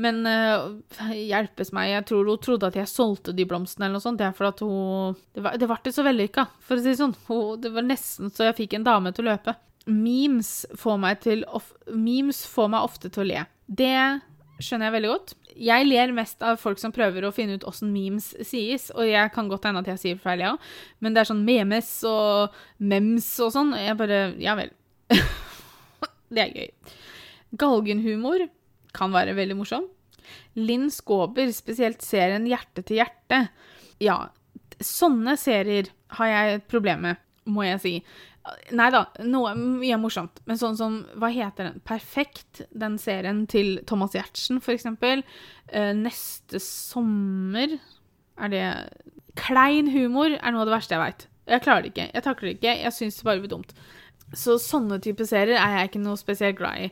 Men 0.00 0.22
uh, 0.26 1.12
hjelpes 1.14 1.74
meg, 1.76 1.92
jeg 1.92 2.06
tror 2.10 2.32
hun 2.32 2.42
trodde 2.42 2.70
at 2.72 2.80
jeg 2.80 2.90
solgte 2.90 3.36
de 3.36 3.46
blomstene 3.46 3.86
eller 3.86 4.00
noe 4.00 4.06
sånt. 4.06 4.18
Det 4.20 4.26
er 4.26 4.36
fordi 4.36 4.54
at 4.54 4.64
hun 4.64 5.18
Det 5.36 5.44
var, 5.44 5.58
det 5.60 5.68
var 5.70 5.82
ikke 5.82 5.94
så 5.94 6.06
vellykka, 6.06 6.46
for 6.64 6.80
å 6.80 6.82
si 6.82 6.90
det 6.90 7.00
sånn. 7.02 7.16
Hun, 7.28 7.60
det 7.62 7.74
var 7.76 7.86
nesten 7.86 8.32
så 8.34 8.48
jeg 8.48 8.58
fikk 8.64 8.78
en 8.78 8.88
dame 8.88 9.12
til 9.14 9.26
å 9.26 9.34
løpe. 9.34 9.54
Memes 9.90 10.50
får 10.78 10.98
meg, 11.02 11.22
til, 11.22 11.44
memes 11.92 12.42
får 12.48 12.72
meg 12.72 12.88
ofte 12.88 13.12
til 13.12 13.22
å 13.22 13.30
le. 13.30 13.44
Det 13.70 13.94
skjønner 14.62 14.88
jeg 14.88 14.96
veldig 14.96 15.10
godt. 15.10 15.34
Jeg 15.60 15.86
ler 15.88 16.14
mest 16.16 16.42
av 16.46 16.58
folk 16.60 16.80
som 16.80 16.94
prøver 16.94 17.26
å 17.26 17.32
finne 17.34 17.58
ut 17.58 17.66
åssen 17.68 17.92
memes 17.92 18.30
sies, 18.46 18.88
og 18.94 19.08
jeg 19.08 19.32
kan 19.34 19.50
godt 19.50 19.66
hende 19.68 19.82
at 19.82 19.90
jeg 19.92 20.02
sier 20.02 20.20
feil, 20.22 20.44
ja, 20.44 20.54
men 21.02 21.16
det 21.16 21.22
er 21.22 21.30
sånn 21.32 21.44
memes 21.46 21.90
og 22.08 22.56
mems 22.78 23.28
og 23.42 23.54
sånn. 23.56 23.74
Jeg 23.80 23.98
bare 24.00 24.20
Ja 24.40 24.56
vel. 24.58 24.72
det 26.34 26.44
er 26.44 26.54
gøy. 26.54 26.98
Galgenhumor 27.60 28.46
kan 28.96 29.14
være 29.14 29.34
veldig 29.38 29.58
morsom. 29.58 29.88
Linn 30.58 30.88
Skåber, 30.94 31.50
spesielt 31.54 32.04
serien 32.04 32.46
Hjerte 32.48 32.84
til 32.86 33.00
hjerte. 33.00 33.44
Ja, 34.02 34.30
sånne 34.80 35.36
serier 35.40 35.90
har 36.16 36.30
jeg 36.30 36.58
et 36.58 36.70
problem 36.70 37.04
med, 37.06 37.20
må 37.50 37.66
jeg 37.66 37.82
si. 37.82 37.94
Nei 38.76 38.88
da, 38.94 39.04
noe 39.26 39.52
mye 39.58 39.98
morsomt. 40.00 40.40
Men 40.48 40.58
sånn 40.60 40.76
som 40.78 40.98
Hva 41.20 41.30
heter 41.34 41.70
den? 41.70 41.80
Perfekt, 41.86 42.62
den 42.70 42.98
serien 43.02 43.44
til 43.50 43.78
Thomas 43.88 44.14
Giertsen, 44.16 44.60
eksempel. 44.60 45.24
Uh, 45.72 45.92
neste 45.96 46.60
sommer 46.62 47.78
Er 48.40 48.52
det 48.52 48.66
Klein 49.38 49.90
humor 49.94 50.34
er 50.34 50.52
noe 50.52 50.64
av 50.64 50.68
det 50.68 50.74
verste 50.74 50.96
jeg 50.96 51.02
veit. 51.04 51.26
Jeg 51.50 51.62
klarer 51.64 51.84
det 51.84 51.92
ikke. 51.92 52.10
Jeg 52.14 52.24
takler 52.26 52.48
det 52.48 52.56
ikke. 52.58 52.76
Jeg 52.82 52.94
syns 52.96 53.18
det 53.18 53.26
bare 53.26 53.42
blir 53.42 53.52
dumt. 53.52 53.72
Så 54.36 54.56
sånne 54.62 55.00
type 55.02 55.26
serier 55.26 55.58
er 55.58 55.76
jeg 55.78 55.90
ikke 55.90 56.02
noe 56.02 56.18
spesielt 56.18 56.58
glad 56.58 56.86
i. 56.86 56.90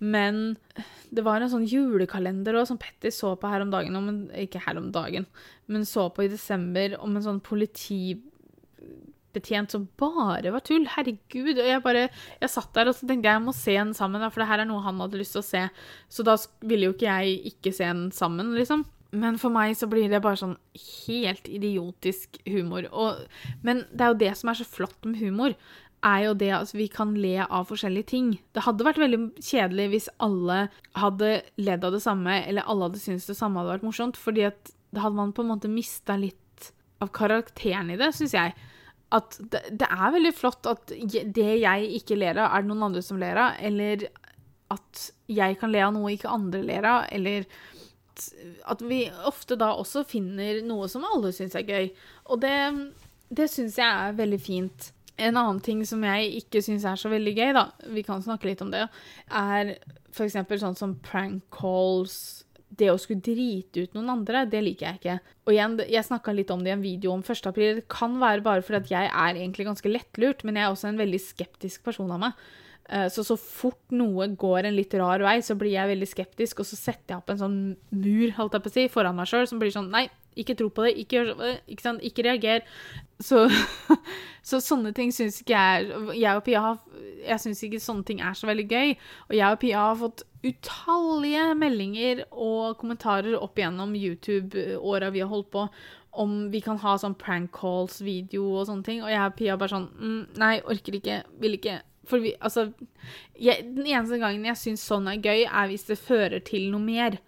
Men 0.00 0.56
det 1.12 1.24
var 1.26 1.42
en 1.42 1.50
sånn 1.52 1.66
julekalender 1.68 2.56
også, 2.56 2.72
som 2.72 2.80
Petter 2.80 3.12
så 3.14 3.34
på 3.38 3.50
her 3.52 3.64
om 3.64 3.72
dagen. 3.72 3.98
Om 3.98 4.08
en, 4.10 4.20
ikke 4.46 4.62
her 4.64 4.80
om 4.80 4.88
dagen, 4.94 5.26
men 5.70 5.84
så 5.88 6.08
på 6.14 6.24
i 6.24 6.32
desember 6.32 6.96
om 7.02 7.16
en 7.16 7.26
sånn 7.26 7.42
politi 7.44 8.16
betjent 9.36 9.74
som 9.74 9.88
bare 10.00 10.52
var 10.54 10.64
tull. 10.66 10.86
Herregud. 10.90 11.58
Og 11.58 11.66
jeg 11.68 11.82
bare 11.84 12.06
Jeg 12.40 12.52
satt 12.52 12.72
der 12.76 12.90
og 12.90 12.96
så 12.96 13.08
tenkte 13.08 13.28
jeg 13.28 13.38
jeg 13.38 13.46
må 13.46 13.54
se 13.56 13.76
en 13.80 13.92
sammen, 13.96 14.24
for 14.30 14.42
det 14.42 14.48
her 14.50 14.62
er 14.64 14.70
noe 14.70 14.84
han 14.84 15.00
hadde 15.02 15.20
lyst 15.20 15.36
til 15.36 15.44
å 15.44 15.50
se. 15.50 15.66
Så 16.08 16.26
da 16.26 16.36
ville 16.62 16.90
jo 16.90 16.96
ikke 16.96 17.10
jeg 17.10 17.54
ikke 17.54 17.74
se 17.76 17.90
en 17.90 18.08
sammen, 18.14 18.54
liksom. 18.58 18.86
Men 19.10 19.38
for 19.42 19.50
meg 19.50 19.74
så 19.78 19.88
blir 19.90 20.10
det 20.10 20.22
bare 20.22 20.38
sånn 20.38 20.56
helt 21.06 21.48
idiotisk 21.50 22.38
humor. 22.46 22.86
Og, 22.94 23.24
men 23.66 23.84
det 23.90 24.04
er 24.06 24.12
jo 24.12 24.20
det 24.22 24.34
som 24.38 24.52
er 24.52 24.60
så 24.60 24.66
flott 24.68 25.08
med 25.08 25.18
humor, 25.18 25.56
er 26.06 26.20
jo 26.24 26.34
det 26.38 26.50
at 26.56 26.70
vi 26.72 26.86
kan 26.88 27.12
le 27.18 27.34
av 27.44 27.66
forskjellige 27.68 28.10
ting. 28.12 28.30
Det 28.54 28.64
hadde 28.64 28.86
vært 28.86 29.00
veldig 29.02 29.20
kjedelig 29.36 29.88
hvis 29.92 30.08
alle 30.22 30.62
hadde 30.96 31.32
ledd 31.60 31.84
av 31.84 31.96
det 31.96 32.02
samme, 32.04 32.38
eller 32.46 32.68
alle 32.70 32.88
hadde 32.88 33.02
syntes 33.02 33.28
det 33.28 33.36
samme 33.36 33.60
hadde 33.60 33.74
vært 33.74 33.88
morsomt, 33.88 34.20
fordi 34.20 34.46
at 34.48 34.72
da 34.94 35.04
hadde 35.04 35.18
man 35.18 35.34
på 35.34 35.44
en 35.44 35.52
måte 35.52 35.70
mista 35.70 36.16
litt 36.18 36.70
av 37.00 37.10
karakteren 37.16 37.92
i 37.92 37.98
det, 38.00 38.12
syns 38.16 38.36
jeg 38.36 38.54
at 39.10 39.36
det, 39.40 39.62
det, 39.80 39.88
er 39.88 40.14
veldig 40.14 40.32
flott 40.36 40.68
at 40.70 40.92
det 40.92 41.52
jeg 41.60 41.88
ikke 41.98 42.18
ler 42.18 42.38
av, 42.38 42.52
er 42.52 42.62
det 42.62 42.70
noen 42.70 42.86
andre 42.90 43.02
som 43.02 43.18
ler 43.20 43.38
av, 43.40 43.58
eller 43.58 44.06
at 44.70 45.06
jeg 45.30 45.58
kan 45.58 45.72
le 45.72 45.82
av 45.82 45.94
noe 45.96 46.12
ikke 46.14 46.30
andre 46.30 46.62
ler 46.62 46.86
av, 46.86 47.08
eller 47.10 47.46
at 48.70 48.82
vi 48.84 49.04
ofte 49.26 49.56
da 49.58 49.72
også 49.80 50.04
finner 50.08 50.60
noe 50.66 50.88
som 50.92 51.06
alle 51.08 51.32
syns 51.34 51.56
er 51.58 51.66
gøy. 51.66 51.90
Og 52.30 52.42
det, 52.42 52.56
det 53.32 53.48
syns 53.50 53.78
jeg 53.80 53.88
er 53.88 54.18
veldig 54.18 54.40
fint. 54.42 54.90
En 55.20 55.36
annen 55.36 55.60
ting 55.64 55.82
som 55.88 56.04
jeg 56.06 56.30
ikke 56.42 56.62
syns 56.64 56.86
er 56.88 57.00
så 57.00 57.10
veldig 57.12 57.34
gøy, 57.36 57.50
da, 57.56 57.66
vi 57.96 58.04
kan 58.06 58.22
snakke 58.24 58.50
litt 58.50 58.62
om 58.64 58.70
det, 58.72 58.86
er 59.26 59.74
f.eks. 60.12 60.38
sånn 60.62 60.78
som 60.78 60.96
prank 61.04 61.46
calls 61.54 62.44
det 62.70 62.90
å 62.92 62.98
skulle 63.00 63.22
drite 63.24 63.84
ut 63.84 63.96
noen 63.96 64.12
andre, 64.14 64.44
det 64.50 64.62
liker 64.62 64.86
jeg 64.86 65.00
ikke. 65.00 65.34
Og 65.46 65.54
igjen, 65.54 65.76
jeg 65.90 66.06
snakka 66.06 66.34
litt 66.36 66.52
om 66.54 66.62
det 66.64 66.72
i 66.72 66.76
en 66.76 66.84
video 66.84 67.12
om 67.12 67.24
1. 67.24 67.50
april. 67.50 67.80
Det 67.80 67.88
kan 67.90 68.14
være 68.22 68.44
bare 68.46 68.64
fordi 68.64 68.80
at 68.80 68.92
jeg 68.94 69.10
er 69.10 69.40
egentlig 69.40 69.66
ganske 69.68 69.90
lettlurt, 69.90 70.44
men 70.46 70.58
jeg 70.58 70.66
er 70.66 70.74
også 70.74 70.90
en 70.92 71.00
veldig 71.00 71.22
skeptisk 71.24 71.84
person 71.86 72.12
av 72.14 72.22
meg. 72.22 72.44
Eh, 72.90 73.06
så 73.12 73.22
så 73.26 73.36
fort 73.38 73.94
noe 73.94 74.26
går 74.34 74.66
en 74.66 74.74
litt 74.74 74.94
rar 74.98 75.22
vei, 75.22 75.36
så 75.46 75.54
blir 75.58 75.76
jeg 75.76 75.92
veldig 75.92 76.08
skeptisk, 76.10 76.62
og 76.62 76.66
så 76.66 76.78
setter 76.78 77.14
jeg 77.14 77.20
opp 77.20 77.30
en 77.30 77.42
sånn 77.42 77.60
mur 77.94 78.32
holdt 78.38 78.56
jeg 78.56 78.64
på 78.64 78.72
å 78.72 78.74
si, 78.78 78.88
foran 78.90 79.18
meg 79.18 79.30
sjøl 79.30 79.46
som 79.46 79.60
blir 79.62 79.70
sånn 79.74 79.92
Nei, 79.92 80.08
ikke 80.38 80.56
tro 80.58 80.68
på 80.74 80.86
det, 80.86 80.96
ikke 81.02 81.22
sånn, 81.28 81.60
ikke, 81.70 81.84
sant? 81.84 82.02
ikke 82.06 82.24
reager. 82.26 82.64
Så, 83.22 83.44
så 84.50 84.62
sånne 84.62 84.94
ting 84.96 85.12
syns 85.14 85.42
ikke 85.42 85.58
jeg 85.58 86.14
Jeg 86.16 86.38
og 86.38 86.44
Pia 86.46 86.62
har 86.64 86.78
Jeg 87.20 87.42
syns 87.42 87.60
ikke 87.66 87.82
sånne 87.82 88.06
ting 88.08 88.22
er 88.24 88.38
så 88.38 88.48
veldig 88.50 88.66
gøy. 88.70 88.94
Og 89.28 89.34
jeg 89.36 89.46
og 89.46 89.60
Pia 89.62 89.86
har 89.90 89.98
fått 90.00 90.24
utallige 90.46 91.50
meldinger 91.58 92.24
og 92.30 92.78
kommentarer 92.80 93.36
opp 93.38 93.58
igjennom 93.60 93.92
YouTube-åra 93.98 95.10
vi 95.12 95.22
har 95.24 95.30
holdt 95.32 95.50
på, 95.52 95.66
om 96.10 96.48
vi 96.50 96.62
kan 96.64 96.80
ha 96.82 96.96
sånn 96.98 97.14
prank 97.18 97.52
calls-video 97.54 98.46
og 98.48 98.66
sånne 98.70 98.86
ting. 98.86 99.02
Og 99.04 99.12
jeg 99.12 99.22
og 99.22 99.36
Pia 99.38 99.58
bare 99.60 99.74
sånn 99.74 99.88
mm, 99.94 100.22
Nei, 100.42 100.54
orker 100.72 100.96
ikke, 100.98 101.20
vil 101.42 101.58
ikke. 101.58 101.76
For 102.10 102.24
vi, 102.24 102.32
altså 102.40 102.70
jeg, 103.38 103.68
Den 103.76 103.86
eneste 103.86 104.18
gangen 104.22 104.48
jeg 104.48 104.58
syns 104.58 104.86
sånn 104.88 105.06
er 105.12 105.20
gøy, 105.22 105.44
er 105.46 105.70
hvis 105.70 105.86
det 105.90 106.00
fører 106.00 106.42
til 106.42 106.70
noe 106.72 106.82
mer. 106.82 107.20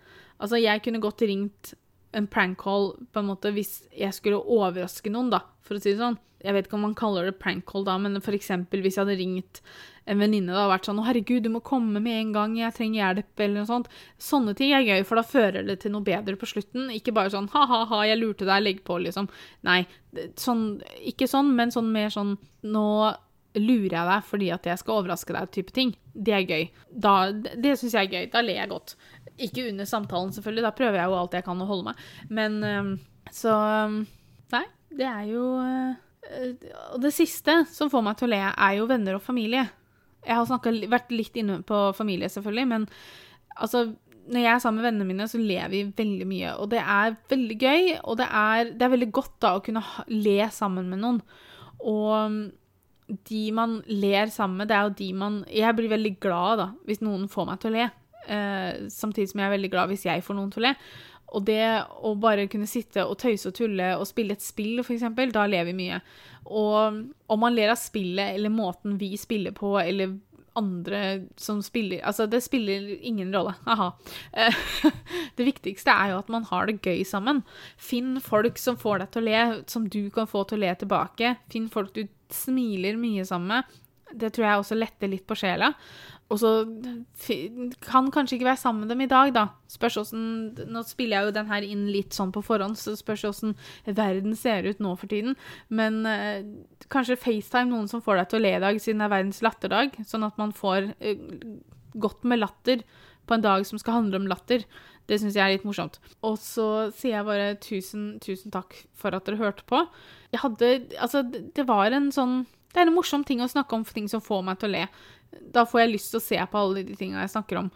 Altså, 0.43 0.59
jeg 0.59 0.83
kunne 0.83 1.03
godt 1.03 1.23
ringt 1.29 1.77
en 2.13 2.27
prank 2.27 2.59
call 2.61 2.93
på 3.13 3.23
en 3.23 3.31
måte 3.31 3.53
hvis 3.55 3.83
jeg 3.97 4.13
skulle 4.17 4.43
overraske 4.43 5.13
noen, 5.13 5.31
da, 5.33 5.43
for 5.65 5.79
å 5.79 5.83
si 5.83 5.93
det 5.95 6.03
sånn. 6.03 6.19
Jeg 6.43 6.57
vet 6.57 6.67
ikke 6.67 6.75
om 6.75 6.87
man 6.89 6.99
kaller 6.99 7.29
det 7.29 7.39
prank 7.39 7.65
call 7.71 7.85
da, 7.87 7.95
men 8.03 8.19
eksempel 8.19 8.83
hvis 8.83 8.99
jeg 8.99 9.05
hadde 9.05 9.19
ringt 9.21 9.63
en 10.11 10.19
venninne 10.19 10.55
og 10.59 10.73
vært 10.73 10.89
sånn 10.89 10.99
'Å, 10.99 11.07
herregud, 11.07 11.45
du 11.45 11.51
må 11.55 11.63
komme 11.63 12.01
med 12.03 12.19
en 12.19 12.33
gang, 12.35 12.57
jeg 12.59 12.75
trenger 12.75 12.99
hjelp', 13.03 13.39
eller 13.39 13.61
noe 13.61 13.71
sånt. 13.71 13.89
Sånne 14.19 14.55
ting 14.59 14.73
er 14.73 14.83
gøy, 14.83 15.05
for 15.07 15.17
da 15.17 15.23
fører 15.23 15.67
det 15.67 15.81
til 15.81 15.93
noe 15.93 16.03
bedre 16.03 16.35
på 16.37 16.49
slutten. 16.51 16.91
Ikke 16.91 17.15
bare 17.15 17.31
sånn 17.31 17.49
'ha-ha-ha, 17.49 18.03
jeg 18.07 18.19
lurte 18.19 18.45
deg, 18.45 18.63
legg 18.63 18.85
på', 18.85 18.99
liksom. 18.99 19.29
Nei, 19.63 19.87
sånn, 20.35 20.83
ikke 21.07 21.29
sånn, 21.29 21.55
men 21.55 21.71
sånn 21.71 21.93
mer 21.93 22.11
sånn 22.11 22.39
'nå 22.65 23.17
lurer 23.55 23.93
jeg 23.93 24.09
deg 24.09 24.25
fordi 24.25 24.51
at 24.51 24.65
jeg 24.65 24.79
skal 24.79 25.03
overraske 25.03 25.33
deg', 25.33 25.51
type 25.53 25.73
ting. 25.73 25.95
Det 26.15 26.33
er 26.33 26.47
gøy. 26.47 26.71
Da, 26.91 27.31
det 27.33 27.79
syns 27.79 27.93
jeg 27.93 28.09
er 28.09 28.13
gøy. 28.13 28.31
Da 28.33 28.41
ler 28.41 28.55
jeg 28.55 28.69
godt. 28.69 28.97
Ikke 29.41 29.67
under 29.71 29.89
samtalen, 29.89 30.33
selvfølgelig, 30.35 30.65
da 30.67 30.75
prøver 30.77 31.01
jeg 31.01 31.11
jo 31.11 31.19
alt 31.19 31.37
jeg 31.37 31.47
kan 31.47 31.63
å 31.63 31.69
holde 31.69 31.91
meg. 31.91 32.07
Men 32.29 32.59
um, 32.63 32.93
så 33.33 33.57
um, 33.89 34.03
Nei, 34.53 34.67
det 34.93 35.07
er 35.09 35.25
jo 35.31 35.47
uh, 35.57 35.95
Og 36.93 36.99
det 37.01 37.15
siste 37.17 37.63
som 37.73 37.89
får 37.93 38.05
meg 38.05 38.19
til 38.21 38.29
å 38.29 38.35
le, 38.35 38.43
er 38.53 38.77
jo 38.77 38.89
venner 38.91 39.17
og 39.17 39.25
familie. 39.25 39.65
Jeg 40.23 40.39
har 40.39 40.47
snakket, 40.47 40.85
vært 40.93 41.13
litt 41.15 41.37
inne 41.41 41.63
på 41.67 41.85
familie, 41.97 42.29
selvfølgelig, 42.31 42.69
men 42.71 42.89
altså 43.57 43.89
når 44.23 44.39
jeg 44.39 44.53
er 44.53 44.61
sammen 44.63 44.79
med 44.79 44.87
vennene 44.87 45.07
mine, 45.09 45.25
så 45.27 45.39
ler 45.41 45.71
vi 45.73 45.81
veldig 45.97 46.27
mye. 46.31 46.51
Og 46.63 46.69
det 46.71 46.79
er 46.79 47.17
veldig 47.33 47.57
gøy, 47.59 47.89
og 48.07 48.19
det 48.21 48.29
er, 48.29 48.71
det 48.71 48.87
er 48.87 48.93
veldig 48.93 49.09
godt 49.19 49.33
da 49.43 49.57
å 49.57 49.63
kunne 49.67 49.83
ha, 49.83 50.05
le 50.09 50.37
sammen 50.55 50.93
med 50.93 51.03
noen. 51.03 51.19
Og 51.83 53.17
de 53.29 53.43
man 53.55 53.81
ler 53.91 54.31
sammen 54.33 54.63
med, 54.63 54.71
det 54.71 54.77
er 54.77 54.87
jo 54.87 54.95
de 55.01 55.09
man 55.19 55.41
Jeg 55.51 55.77
blir 55.77 55.91
veldig 55.91 56.15
glad 56.23 56.63
da, 56.63 56.69
hvis 56.87 57.03
noen 57.03 57.27
får 57.31 57.49
meg 57.49 57.61
til 57.63 57.73
å 57.73 57.77
le. 57.81 57.89
Eh, 58.27 58.89
samtidig 58.93 59.31
som 59.33 59.43
jeg 59.43 59.51
er 59.51 59.57
veldig 59.57 59.73
glad 59.73 59.93
hvis 59.93 60.07
jeg 60.07 60.25
får 60.25 60.39
noen 60.39 60.53
til 60.53 60.63
å 60.63 60.67
le. 60.69 60.75
Og 61.33 61.47
det 61.49 61.63
å 62.05 62.13
bare 62.21 62.49
kunne 62.53 62.69
sitte 62.69 63.07
og 63.09 63.17
tøyse 63.23 63.49
og 63.49 63.57
tulle 63.57 63.95
og 63.97 64.05
spille 64.09 64.37
et 64.37 64.45
spill, 64.45 64.83
f.eks., 64.83 65.07
da 65.33 65.47
ler 65.49 65.65
vi 65.71 65.77
mye. 65.79 66.03
Og 66.45 67.01
om 67.33 67.41
man 67.41 67.57
ler 67.57 67.73
av 67.73 67.81
spillet 67.81 68.37
eller 68.37 68.53
måten 68.53 68.99
vi 69.01 69.15
spiller 69.21 69.55
på, 69.57 69.79
eller 69.81 70.19
andre 70.59 70.99
som 71.41 71.63
spiller 71.65 72.03
Altså, 72.05 72.27
det 72.27 72.43
spiller 72.45 72.85
ingen 73.01 73.33
rolle. 73.35 73.55
Aha. 73.67 73.93
Det 75.37 75.47
viktigste 75.49 75.91
er 75.91 76.13
jo 76.13 76.19
at 76.21 76.29
man 76.29 76.45
har 76.51 76.69
det 76.69 76.83
gøy 76.85 77.01
sammen. 77.09 77.41
Finn 77.81 78.19
folk 78.21 78.59
som 78.61 78.77
får 78.77 79.01
deg 79.01 79.13
til 79.15 79.23
å 79.23 79.31
le, 79.31 79.45
som 79.67 79.87
du 79.89 80.03
kan 80.13 80.29
få 80.29 80.45
til 80.45 80.61
å 80.61 80.67
le 80.67 80.75
tilbake. 80.83 81.37
Finn 81.49 81.71
folk 81.73 81.95
du 81.97 82.05
smiler 82.33 82.99
mye 83.01 83.25
sammen 83.29 83.55
med. 83.57 83.81
Det 84.15 84.33
tror 84.35 84.47
jeg 84.47 84.63
også 84.63 84.79
letter 84.79 85.11
litt 85.13 85.27
på 85.29 85.37
sjela. 85.39 85.73
Og 86.33 86.39
så 86.41 86.51
kan 87.85 88.09
kanskje 88.13 88.39
ikke 88.39 88.49
være 88.49 88.61
sammen 88.63 88.87
med 88.87 88.93
dem 88.95 89.03
i 89.05 89.11
dag, 89.11 89.33
da. 89.37 89.45
Spørs 89.69 89.99
åssen 90.01 90.23
Nå 90.73 90.85
spiller 90.89 91.19
jeg 91.19 91.29
jo 91.29 91.35
den 91.37 91.51
her 91.51 91.67
inn 91.67 91.83
litt 91.93 92.17
sånn 92.17 92.33
på 92.33 92.41
forhånd, 92.47 92.79
så 92.81 92.95
spørs 92.97 93.27
åssen 93.29 93.53
verden 93.85 94.37
ser 94.39 94.65
ut 94.69 94.81
nå 94.81 94.95
for 95.01 95.13
tiden. 95.13 95.37
Men 95.69 96.07
eh, 96.09 96.47
kanskje 96.93 97.21
FaceTime 97.21 97.69
noen 97.73 97.91
som 97.91 98.05
får 98.05 98.23
deg 98.23 98.31
til 98.31 98.41
å 98.41 98.45
le 98.47 98.55
i 98.57 98.63
dag, 98.65 98.81
siden 98.81 99.03
det 99.03 99.09
er 99.09 99.17
verdens 99.17 99.43
latterdag. 99.45 100.01
Sånn 100.09 100.25
at 100.29 100.41
man 100.41 100.57
får 100.57 100.95
eh, 101.05 101.21
godt 102.01 102.25
med 102.25 102.41
latter 102.41 102.87
på 103.29 103.37
en 103.37 103.45
dag 103.45 103.69
som 103.69 103.81
skal 103.81 104.01
handle 104.01 104.23
om 104.23 104.31
latter. 104.31 104.65
Det 105.11 105.19
syns 105.21 105.37
jeg 105.37 105.45
er 105.45 105.57
litt 105.59 105.69
morsomt. 105.69 105.99
Og 106.25 106.39
så 106.41 106.89
sier 106.97 107.19
jeg 107.19 107.29
bare 107.29 107.53
tusen, 107.61 108.09
tusen 108.25 108.55
takk 108.55 108.79
for 108.97 109.15
at 109.15 109.29
dere 109.29 109.41
hørte 109.43 109.67
på. 109.69 109.85
Jeg 110.33 110.45
hadde 110.47 110.73
Altså, 110.97 111.25
det 111.29 111.69
var 111.69 111.93
en 111.93 112.09
sånn 112.15 112.43
Det 112.73 112.81
er 112.81 112.89
en 112.89 112.97
morsom 112.97 113.25
ting 113.29 113.43
å 113.45 113.51
snakke 113.51 113.77
om 113.77 113.85
for 113.85 113.97
ting 113.97 114.09
som 114.09 114.25
får 114.25 114.47
meg 114.47 114.61
til 114.61 114.73
å 114.73 114.77
le 114.77 114.87
da 115.53 115.65
får 115.69 115.85
jeg 115.85 115.93
lyst 115.95 116.13
til 116.13 116.21
å 116.21 116.25
se 116.25 116.39
på 116.51 116.61
alle 116.61 116.85
de 116.87 116.97
tingene 116.99 117.25
jeg 117.25 117.35
snakker 117.35 117.61
om. 117.63 117.69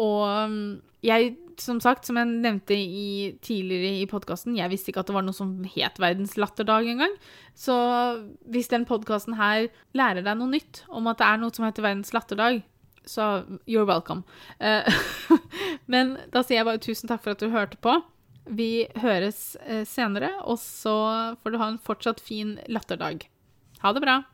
Og 0.00 0.22
um, 0.26 0.58
jeg 1.04 1.34
som 1.60 1.80
sagt, 1.82 2.06
som 2.08 2.16
jeg 2.16 2.28
nevnte 2.30 2.76
i, 2.76 3.36
tidligere 3.44 4.00
i 4.00 4.08
podkasten, 4.08 4.56
jeg 4.56 4.72
visste 4.72 4.92
ikke 4.92 5.02
at 5.02 5.10
det 5.10 5.16
var 5.16 5.26
noe 5.26 5.36
som 5.36 5.58
het 5.74 5.98
Verdens 6.00 6.38
latterdag 6.40 6.88
engang. 6.88 7.16
Så 7.58 7.74
hvis 8.48 8.70
den 8.72 8.86
podkasten 8.88 9.36
her 9.40 9.68
lærer 9.96 10.24
deg 10.24 10.38
noe 10.40 10.54
nytt 10.54 10.84
om 10.88 11.10
at 11.10 11.20
det 11.20 11.28
er 11.28 11.42
noe 11.42 11.52
som 11.56 11.66
heter 11.66 11.84
Verdens 11.84 12.14
latterdag, 12.16 12.62
så 13.08 13.42
you're 13.68 13.88
welcome. 13.88 14.24
Uh, 14.60 14.88
men 15.92 16.16
da 16.32 16.44
sier 16.44 16.60
jeg 16.60 16.70
bare 16.70 16.84
tusen 16.84 17.10
takk 17.10 17.24
for 17.26 17.34
at 17.34 17.44
du 17.44 17.52
hørte 17.52 17.80
på. 17.82 17.98
Vi 18.48 18.88
høres 19.02 19.52
uh, 19.66 19.84
senere, 19.88 20.32
og 20.48 20.60
så 20.62 20.96
får 21.42 21.52
du 21.52 21.60
ha 21.60 21.72
en 21.74 21.82
fortsatt 21.82 22.24
fin 22.24 22.56
latterdag. 22.72 23.26
Ha 23.84 23.96
det 23.96 24.04
bra. 24.04 24.20